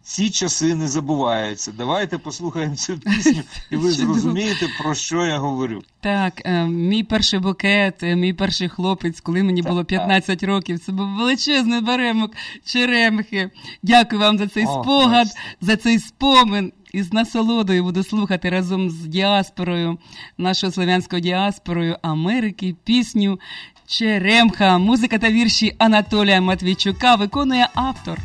[0.04, 1.72] ці часи не забуваються.
[1.78, 5.84] Давайте послухаємо цю пісню, і ви зрозумієте, про що я говорю.
[6.02, 10.92] Так, е, мій перший букет, е, мій перший хлопець, коли мені було 15 років, це
[10.92, 12.32] був величезний беремок
[12.66, 13.50] черемхи.
[13.84, 15.40] Дякую вам за цей О, спогад, бачите.
[15.62, 16.74] за цей спомин.
[16.94, 19.98] І з насолодою буду слухати разом з діаспорою,
[20.38, 23.40] нашою слов'янською діаспорою Америки, пісню
[23.88, 28.20] Черемха, музика та вірші Анатолія Матвійчука виконує автор.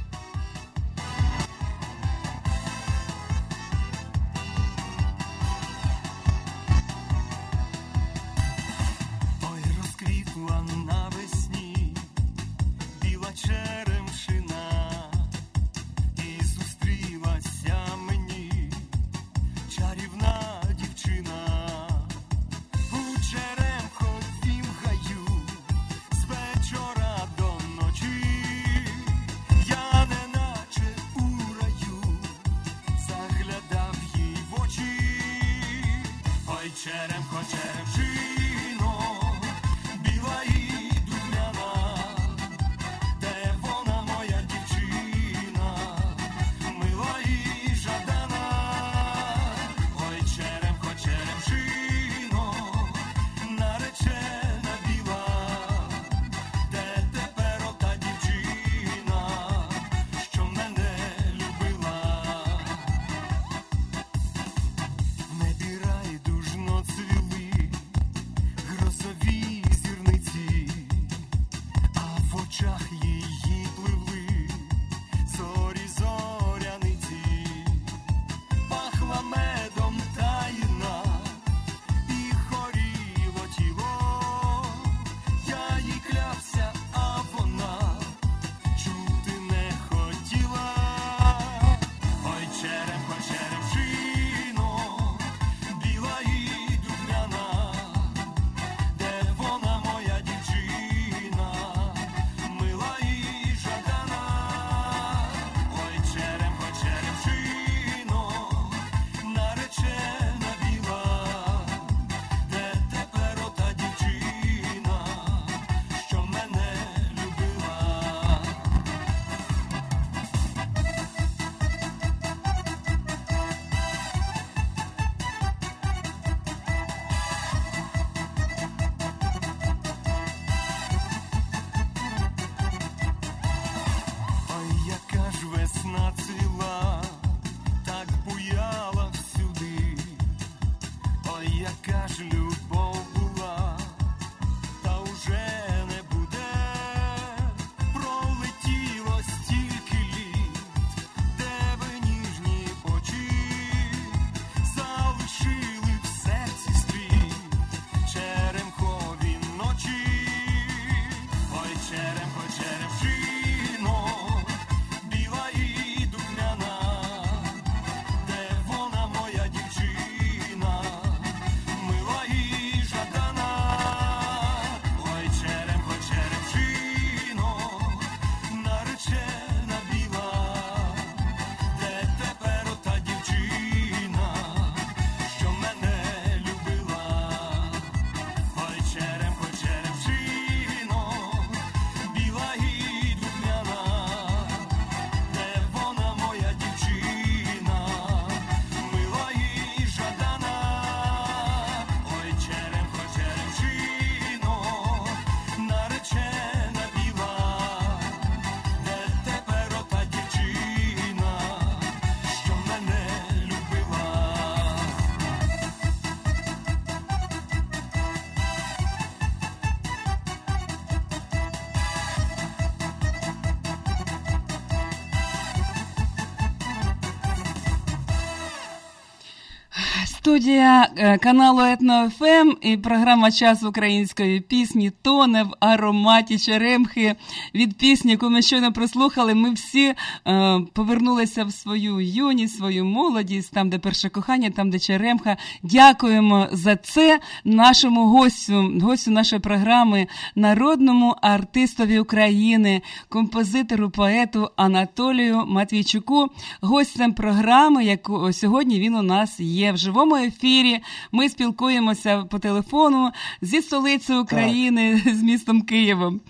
[230.32, 237.14] Студія е, каналу Етно ФМ і програма Час української пісні тоне в ароматі черемхи
[237.54, 239.34] від пісні, яку ми щойно прослухали.
[239.34, 239.94] Ми всі
[240.26, 245.36] е, повернулися в свою юність, свою молодість, там, де перше кохання, там, де черемха.
[245.62, 250.06] Дякуємо за це нашому гостю, гостю нашої програми,
[250.36, 256.28] народному артистові України, композитору, поету Анатолію Матвійчуку,
[256.60, 260.82] гостем програми, яку сьогодні він у нас є в живому ефірі.
[261.12, 263.10] Ми спілкуємося по телефону
[263.42, 266.20] зі столицею України, з містом Києвом.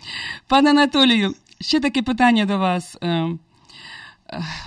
[0.47, 2.99] Пане Анатолію, ще таке питання до вас.
[3.03, 3.38] Е, е,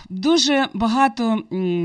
[0.10, 1.44] дуже багато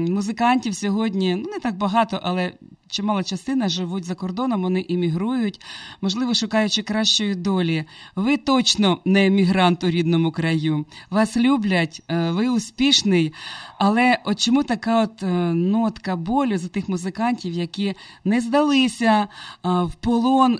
[0.08, 2.52] музикантів сьогодні, ну не так багато, але
[2.90, 5.60] чимала частина живуть за кордоном, вони іммігрують,
[6.00, 7.84] можливо, шукаючи кращої долі.
[8.16, 10.86] Ви точно не емігрант у рідному краю.
[11.10, 13.32] Вас люблять, е, ви успішний.
[13.78, 19.26] Але от чому така от е, нотка болю за тих музикантів, які не здалися е,
[19.62, 20.58] в полон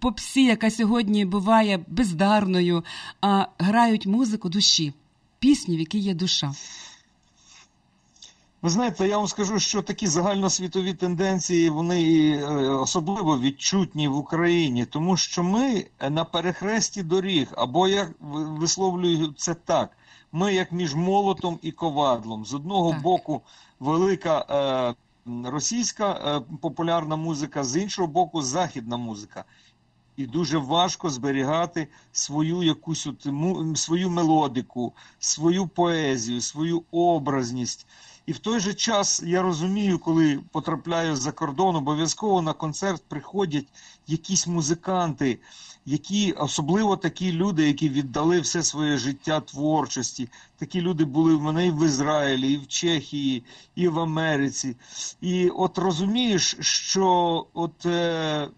[0.00, 2.84] попсі, яка сьогодні буває бездарною,
[3.20, 4.92] а грають музику душі,
[5.38, 6.52] пісню, в якій є душа.
[8.62, 14.86] Ви знаєте, я вам скажу, що такі загальносвітові тенденції вони е, особливо відчутні в Україні,
[14.86, 19.90] тому що ми на перехресті доріг, або я висловлюю це так:
[20.32, 22.44] ми як між молотом і ковадлом.
[22.44, 23.02] З одного так.
[23.02, 23.42] боку,
[23.80, 24.94] велика е,
[25.50, 29.44] російська е, популярна музика, з іншого боку, західна музика.
[30.16, 33.26] І дуже важко зберігати свою якусь от,
[33.78, 37.86] свою мелодику, свою поезію, свою образність.
[38.28, 43.66] І в той же час я розумію, коли потрапляю за кордон, обов'язково на концерт приходять
[44.06, 45.38] якісь музиканти,
[45.86, 50.28] які особливо такі люди, які віддали все своє життя творчості.
[50.58, 54.76] Такі люди були в мене і в Ізраїлі, і в Чехії, і в Америці.
[55.20, 57.86] І от розумієш, що от.
[57.86, 58.48] Е,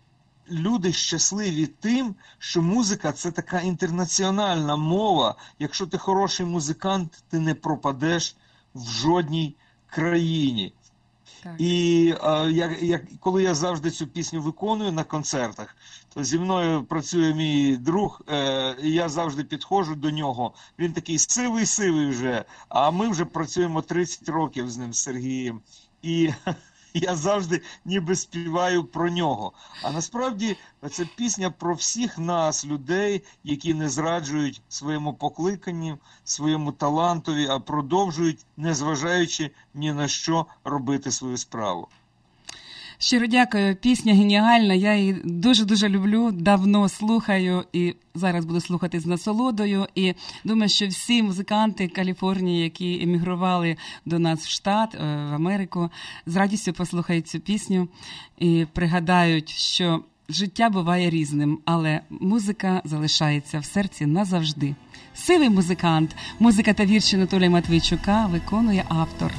[0.52, 5.34] Люди щасливі тим, що музика це така інтернаціональна мова.
[5.58, 8.36] Якщо ти хороший музикант, ти не пропадеш
[8.74, 9.56] в жодній
[9.86, 10.72] країні.
[11.42, 11.54] Так.
[11.58, 15.76] І е, як, як, коли я завжди цю пісню виконую на концертах,
[16.14, 20.52] то зі мною працює мій друг, е, і я завжди підходжу до нього.
[20.78, 25.60] Він такий сивий-сивий вже, а ми вже працюємо 30 років з ним, з Сергієм.
[26.02, 26.30] І
[26.94, 29.52] я завжди ніби співаю про нього.
[29.82, 30.56] А насправді
[30.90, 38.46] це пісня про всіх нас, людей, які не зраджують своєму покликанню, своєму талантові, а продовжують,
[38.56, 41.88] незважаючи ні на що робити свою справу.
[43.02, 43.76] Щиро дякую.
[43.76, 44.74] Пісня геніальна.
[44.74, 46.30] Я її дуже дуже люблю.
[46.32, 49.86] Давно слухаю і зараз буду слухати з насолодою.
[49.94, 53.76] І думаю, що всі музиканти Каліфорнії, які емігрували
[54.06, 54.98] до нас в штат, е,
[55.30, 55.90] в Америку,
[56.26, 57.88] з радістю послухають цю пісню
[58.38, 64.74] і пригадають, що життя буває різним, але музика залишається в серці назавжди.
[65.14, 69.32] Сивий музикант, музика та вірші Анатолія Матвійчука виконує автор.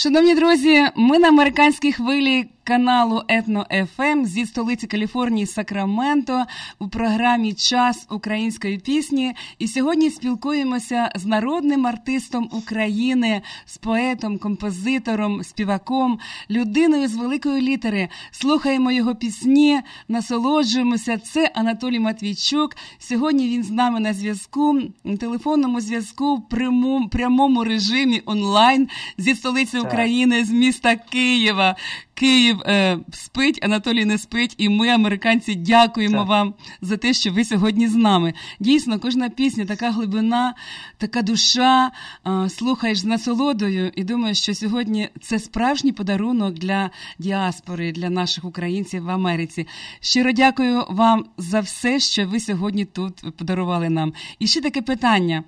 [0.00, 6.44] Шановні друзі, ми на американській хвилі каналу Етно ФМ зі столиці Каліфорнії Сакраменто
[6.78, 9.34] у програмі Час української пісні.
[9.58, 16.18] І сьогодні спілкуємося з народним артистом України, з поетом, композитором, співаком,
[16.50, 18.08] людиною з великої літери.
[18.30, 21.18] Слухаємо його пісні, насолоджуємося.
[21.18, 22.76] Це Анатолій Матвійчук.
[22.98, 24.80] Сьогодні він з нами на зв'язку,
[25.20, 31.76] телефонному зв'язку в прямому, прямому режимі онлайн зі столиці України, з міста Києва.
[32.18, 36.28] Київ е, спить, Анатолій не спить, і ми, американці, дякуємо Так.
[36.28, 38.34] вам за те, що ви сьогодні з нами.
[38.60, 40.54] Дійсно, кожна пісня, така глибина,
[40.96, 41.90] така душа.
[42.26, 48.44] е, слухаєш з насолодою, і думаєш, що сьогодні це справжній подарунок для діаспори, для наших
[48.44, 49.66] українців в Америці.
[50.00, 54.12] Щиро дякую вам за все, що ви сьогодні тут подарували нам.
[54.38, 55.44] І ще таке питання: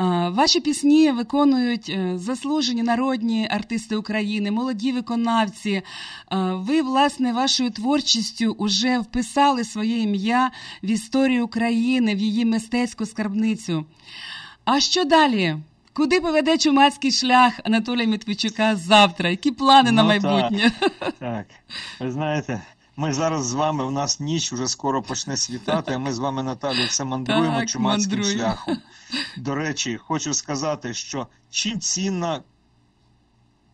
[0.00, 5.82] Е, ваші пісні виконують е, заслужені народні артисти України, молоді виконавці.
[6.32, 10.50] Е, Ви, власне, вашою творчістю уже вписали своє ім'я
[10.82, 13.84] в історію України, в її мистецьку скарбницю.
[14.64, 15.56] А що далі?
[15.94, 19.30] Куди поведе чумацький шлях Анатолія Медведчука завтра?
[19.30, 20.72] Які плани на Ну, майбутнє?
[21.18, 21.46] Так,
[22.00, 22.60] ви знаєте,
[22.96, 26.42] ми зараз з вами, у нас ніч вже скоро почне світати, а ми з вами,
[26.42, 28.40] Наталю, все мандруємо Так, чумацьким мандруємо.
[28.42, 28.78] шляхом.
[29.36, 32.40] До речі, хочу сказати, що чим цінна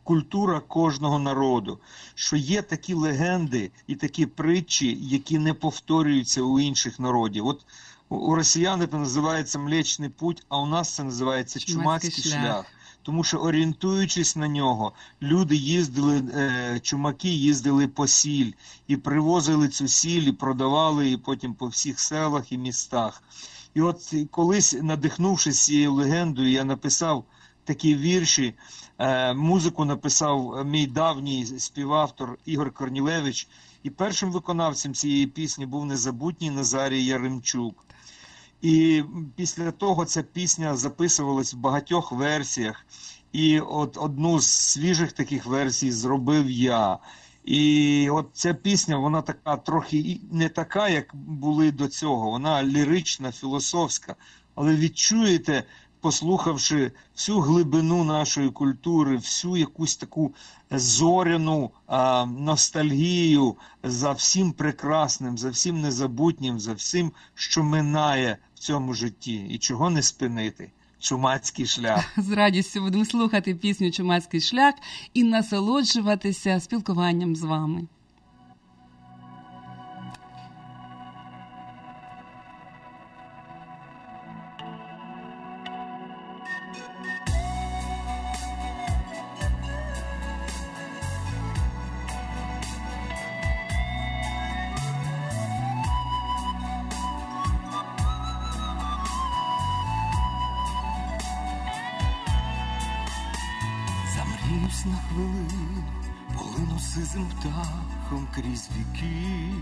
[0.09, 1.79] культура кожного народу,
[2.15, 7.47] що є такі легенди і такі притчі, які не повторюються у інших народів.
[7.47, 7.67] От
[8.09, 12.43] у- росіян це називається Млечний путь, а у нас це називається Чумацький чумацький шлях.
[12.43, 12.65] шлях.
[13.03, 14.93] Тому що орієнтуючись на нього,
[15.23, 18.53] люди їздили, е, чумаки їздили по сіль
[18.87, 23.23] і привозили цю сіль, і продавали її потім по всіх селах і містах.
[23.75, 27.25] І от колись, надихнувшись цією легендою, я написав
[27.65, 28.55] такі вірші.
[28.99, 33.49] Е, Музику написав мій давній співавтор Ігор Корнілевич.
[33.83, 37.85] І першим виконавцем цієї пісні був незабутній Назарій Яремчук.
[38.63, 39.03] І
[39.37, 42.87] після того ця пісня записувалась в багатьох версіях.
[43.33, 46.99] І от одну з свіжих таких версій зробив я.
[47.45, 52.31] І от ця пісня, вона така трохи не така, як були до цього.
[52.31, 54.17] Вона лірична, філософська.
[54.55, 55.65] Але відчуєте,
[56.01, 60.35] послухавши всю глибину нашої культури, всю якусь таку
[60.71, 68.95] зоряну а, ностальгію за всім прекрасним, за всім незабутнім, за всім, що минає в цьому
[68.95, 70.71] житті, і чого не спинити.
[71.01, 74.75] Чумацький шлях з радістю будемо слухати пісню Чумацький шлях
[75.15, 77.87] і насолоджуватися спілкуванням з вами.
[105.09, 105.85] Хвилину,
[106.37, 109.53] полину сизим птахом крізь віки.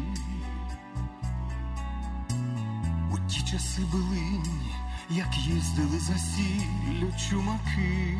[3.13, 4.75] У ті часи билині,
[5.11, 8.19] як їздили за сіллю чумаки.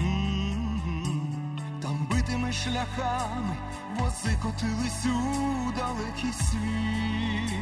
[0.00, 1.58] М-м-м.
[1.82, 3.56] Там битими шляхами
[3.98, 7.52] вози котились у далекий світ.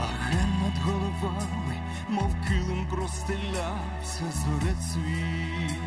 [0.00, 1.67] А ген над головами,
[2.08, 5.78] мов килим простелявся зорецвіт.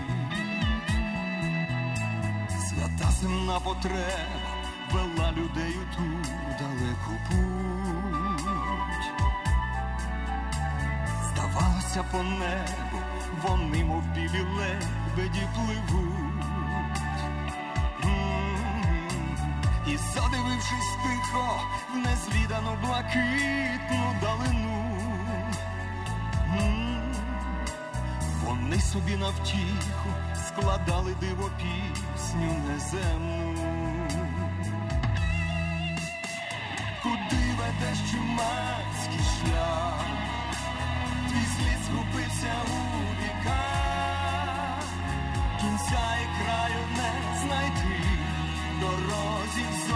[2.50, 4.52] Свята земна потреба
[4.94, 6.04] вела людей у ту
[6.60, 9.12] далеку путь.
[11.28, 13.00] Здавалося по небу,
[13.44, 16.32] вони, мов білі лебеді, пливуть.
[19.88, 21.62] І задивившись тихо
[21.94, 24.91] в незвідану блакитну далину.
[28.72, 30.10] Вони собі навтіху
[30.48, 34.08] складали диво пісню неземну.
[37.04, 40.06] Куди ведеш чумацький шлях?
[41.30, 42.80] Твій слід згубився у
[43.24, 44.84] віках,
[45.62, 48.02] кінця і краю не знайти,
[48.82, 49.88] дорозі в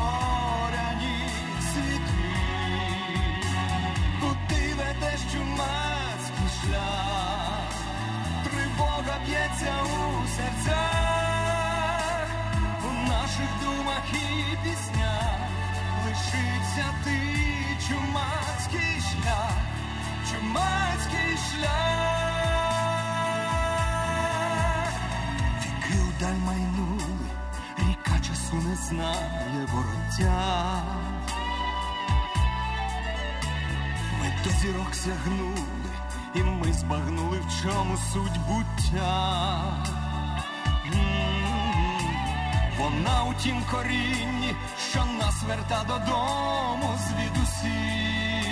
[17.03, 17.19] ти,
[17.87, 19.57] чумацький шлях,
[20.31, 22.13] чумацький шлях.
[25.61, 27.29] Віки удаль майнули,
[27.77, 30.81] ріка часу не знає вороття.
[34.19, 35.91] Ми до зірок сягнули,
[36.35, 39.25] і ми збагнули, в чому суть буття.
[42.85, 44.55] Вона у тім корінні,
[44.91, 48.49] що нас верта додому звідусіль.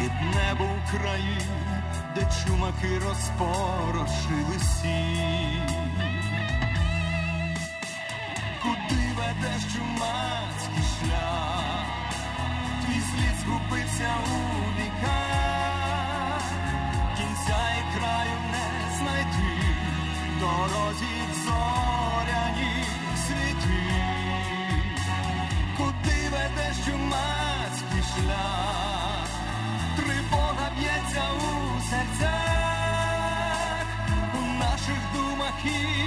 [0.00, 1.82] Від неба України,
[2.14, 5.74] де чумаки розпорошили сіль.
[8.62, 11.84] Куди ведеш чумацький шлях?
[12.86, 14.53] Твій слід згубився у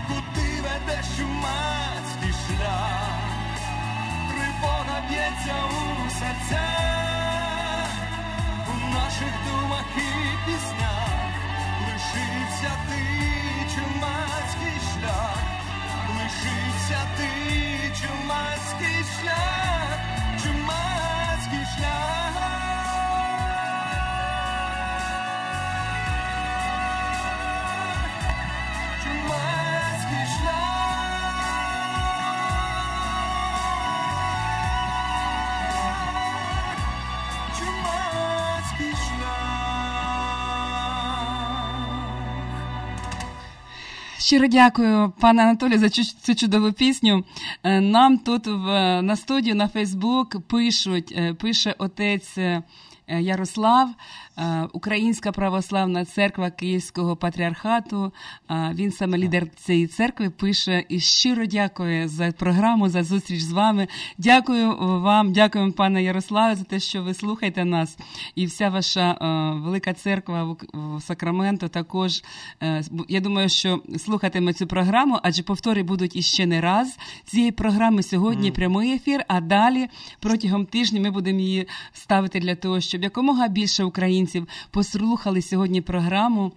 [0.08, 3.20] куди ведеш чумацький шлях,
[4.28, 7.92] тривога б'ється у серцях,
[8.68, 10.10] у наших думах і
[10.46, 11.32] піснях
[11.86, 13.02] лишився ти,
[13.74, 15.61] чумацький шлях,
[16.42, 19.98] лишився ти, чумацький шлях,
[20.42, 22.41] чумацький шлях.
[44.32, 47.24] Щиро дякую, пане Анатолію, за цю, чудову пісню.
[47.62, 52.62] Е, Нам тут в, на студію на Фейсбук пишуть, е, пише отець Е,
[53.08, 53.88] Ярослав,
[54.38, 58.12] е, Українська православна церква Київського патріархату.
[58.50, 63.88] Він саме лідер цієї церкви пише і щиро дякує за програму, за зустріч з вами.
[64.18, 67.98] Дякую вам, дякуємо, пане Ярославе, за те, що ви слухаєте нас.
[68.34, 72.22] І вся ваша е, велика церква в Сакраменто також.
[73.08, 76.98] Я думаю, що слухатиме цю програму, адже повтори будуть іще не раз.
[77.24, 78.54] Цієї програми сьогодні mm.
[78.54, 79.88] прямий ефір, а далі
[80.20, 85.80] протягом тижня ми будемо її ставити для того, щоб щоб якомога більше українців послухали сьогодні
[85.80, 86.52] програму.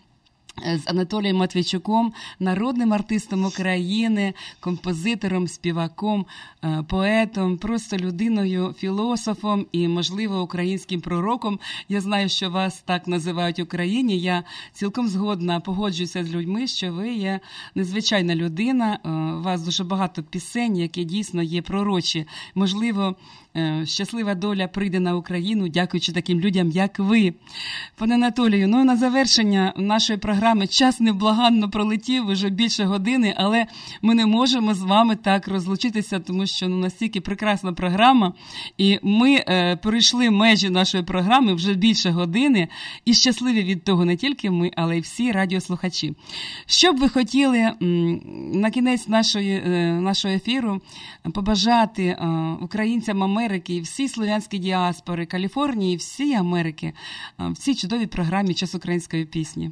[0.63, 6.25] Е, з Анатолієм Матвійчуком, народним артистом України, композитором, співаком,
[6.63, 11.59] е, поетом, просто людиною, філософом і, можливо, українським пророком.
[11.89, 14.19] Я знаю, що вас так називають в Україні.
[14.19, 17.39] Я цілком згодна погоджуюся з людьми, що ви є
[17.75, 18.99] незвичайна людина.
[19.05, 22.25] Е, у вас дуже багато пісень, які дійсно є пророчі.
[22.55, 23.15] Можливо,
[23.83, 27.33] щаслива доля прийде на Україну, дякуючи таким людям, як ви.
[27.95, 30.67] Пане Анатолію, ну на завершення нашої програми програми.
[30.67, 33.65] Час невблаганно пролетів вже більше години, але
[34.01, 38.33] ми не можемо з вами так розлучитися, тому що ну настільки прекрасна програма,
[38.77, 42.67] і ми е, перейшли межі нашої програми вже більше години,
[43.05, 46.13] і щасливі від того не тільки ми, але й всі радіослухачі.
[46.65, 47.71] Що б ви хотіли
[48.53, 50.81] на кінець нашої, е, нашого ефіру
[51.33, 52.27] побажати е,
[52.61, 56.93] українцям Америки, і всій слов'янській діаспори, Каліфорнії, всій Америки
[57.39, 59.71] е, в цій чудовій програмі час української пісні?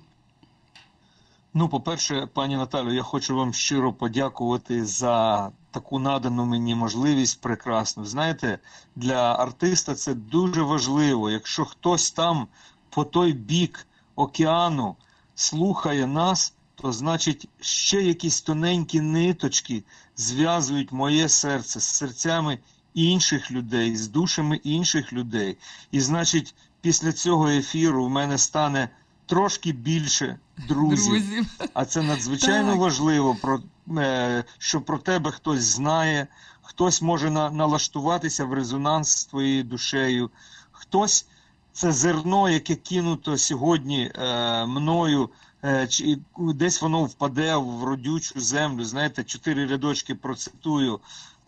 [1.56, 8.06] Ну, по-перше, пані Наталю, я хочу вам щиро подякувати за таку надану мені можливість прекрасну.
[8.06, 8.60] Знаєте,
[8.96, 11.30] для артиста це дуже важливо.
[11.30, 12.48] Якщо хтось там
[12.90, 14.96] по той бік океану
[15.36, 19.84] слухає нас, то значить ще якісь тоненькі ниточки
[20.16, 22.60] зв'язують моє серце з серцями
[22.94, 25.58] інших людей, з душами інших людей.
[25.92, 28.90] І значить, після цього ефіру в мене стане
[29.26, 31.06] трошки більше друзів.
[31.06, 31.46] друзів.
[31.74, 32.80] А це надзвичайно так.
[32.80, 33.62] важливо, про,
[33.98, 36.28] е, що про тебе хтось знає,
[36.62, 40.30] хтось може на, налаштуватися в резонанс з твоєю душею,
[40.72, 41.28] хтось
[41.74, 45.30] це зерно, яке кинуто сьогодні е, мною.
[45.66, 48.86] Е, чи десь воно впаде в родючу землю.
[48.86, 51.00] Знаєте, чотири рядочки процитую.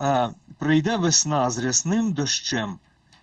[0.02, 2.80] Е, прийде весна з рясним дощем,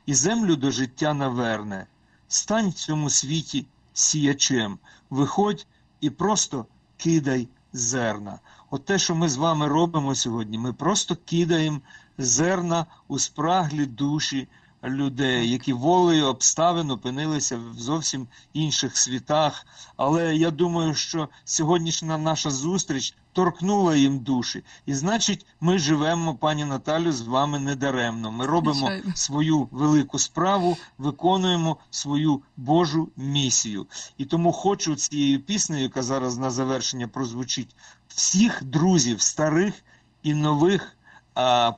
[0.06, 1.86] і землю до життя наверне.
[2.28, 4.78] Стань в цьому світі сіячем.
[5.10, 5.66] Виходь
[6.00, 6.66] і просто
[6.96, 8.38] кидай зерна.
[8.70, 11.80] От те, що ми з вами робимо сьогодні, ми просто кидаємо
[12.18, 14.48] зерна у спраглі душі
[14.84, 19.66] людей, які волею обставин опинилися в зовсім інших світах.
[19.96, 24.64] Але я думаю, що сьогоднішня наша зустріч торкнула їм душі.
[24.86, 28.32] І значить, ми живемо, пані Наталю, з вами недаремно.
[28.32, 29.16] Ми робимо Звичайно.
[29.16, 33.86] свою велику справу, виконуємо свою Божу місію.
[34.18, 37.76] І тому хочу цією піснею, яка зараз на завершення прозвучить,
[38.08, 39.74] всіх друзів, старих
[40.22, 40.96] і нових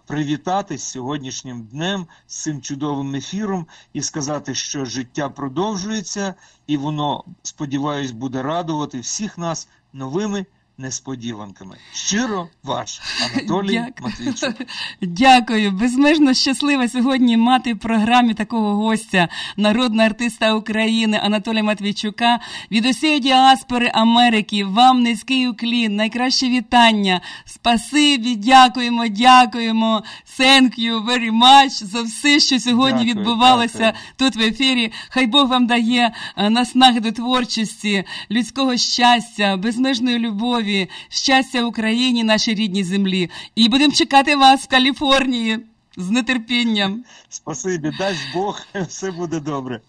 [0.06, 6.35] привітати з сьогоднішнім днем, з цим чудовим ефіром і сказати, що життя продовжується,
[6.66, 10.47] і воно, сподіваюсь, буде радувати всіх нас новими
[10.79, 11.77] несподіванками.
[11.93, 14.01] Щиро ваш Анатолій Дяк...
[14.01, 14.55] Матвійчук.
[15.03, 15.71] Дякую.
[15.71, 22.41] Безмежно щаслива сьогодні мати в програмі такого гостя, народного артиста України Анатолія Матвійчука.
[22.71, 24.65] Від усієї діаспори Америки.
[24.65, 27.21] Вам низький уклін, найкраще вітання.
[27.45, 30.03] Спасибі, дякуємо, дякуємо.
[30.39, 34.03] Thank you very much за все, що сьогодні дякую, відбувалося дякую.
[34.17, 34.93] тут в ефірі.
[35.09, 42.24] Хай Бог вам дає е, наснаги до творчості, людського щастя, безмежної любові здоров'я, щастя Україні,
[42.24, 43.31] нашій рідній землі.
[43.55, 45.59] І будемо чекати вас в Каліфорнії
[45.97, 47.05] з нетерпінням.
[47.28, 49.81] Спасибі, дасть Бог, все буде добре.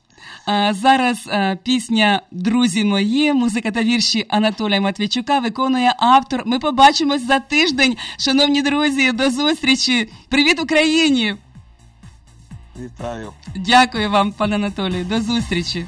[0.46, 6.44] А, Зараз а, пісня Друзі мої, музика та вірші Анатолія Матвійчука виконує автор.
[6.46, 9.12] Ми побачимось за тиждень, шановні друзі.
[9.12, 10.10] До зустрічі!
[10.30, 11.36] Привіт Україні!
[12.80, 13.34] Вітаю!
[13.56, 15.06] Дякую вам, пане Анатолію.
[15.06, 15.86] До зустрічі!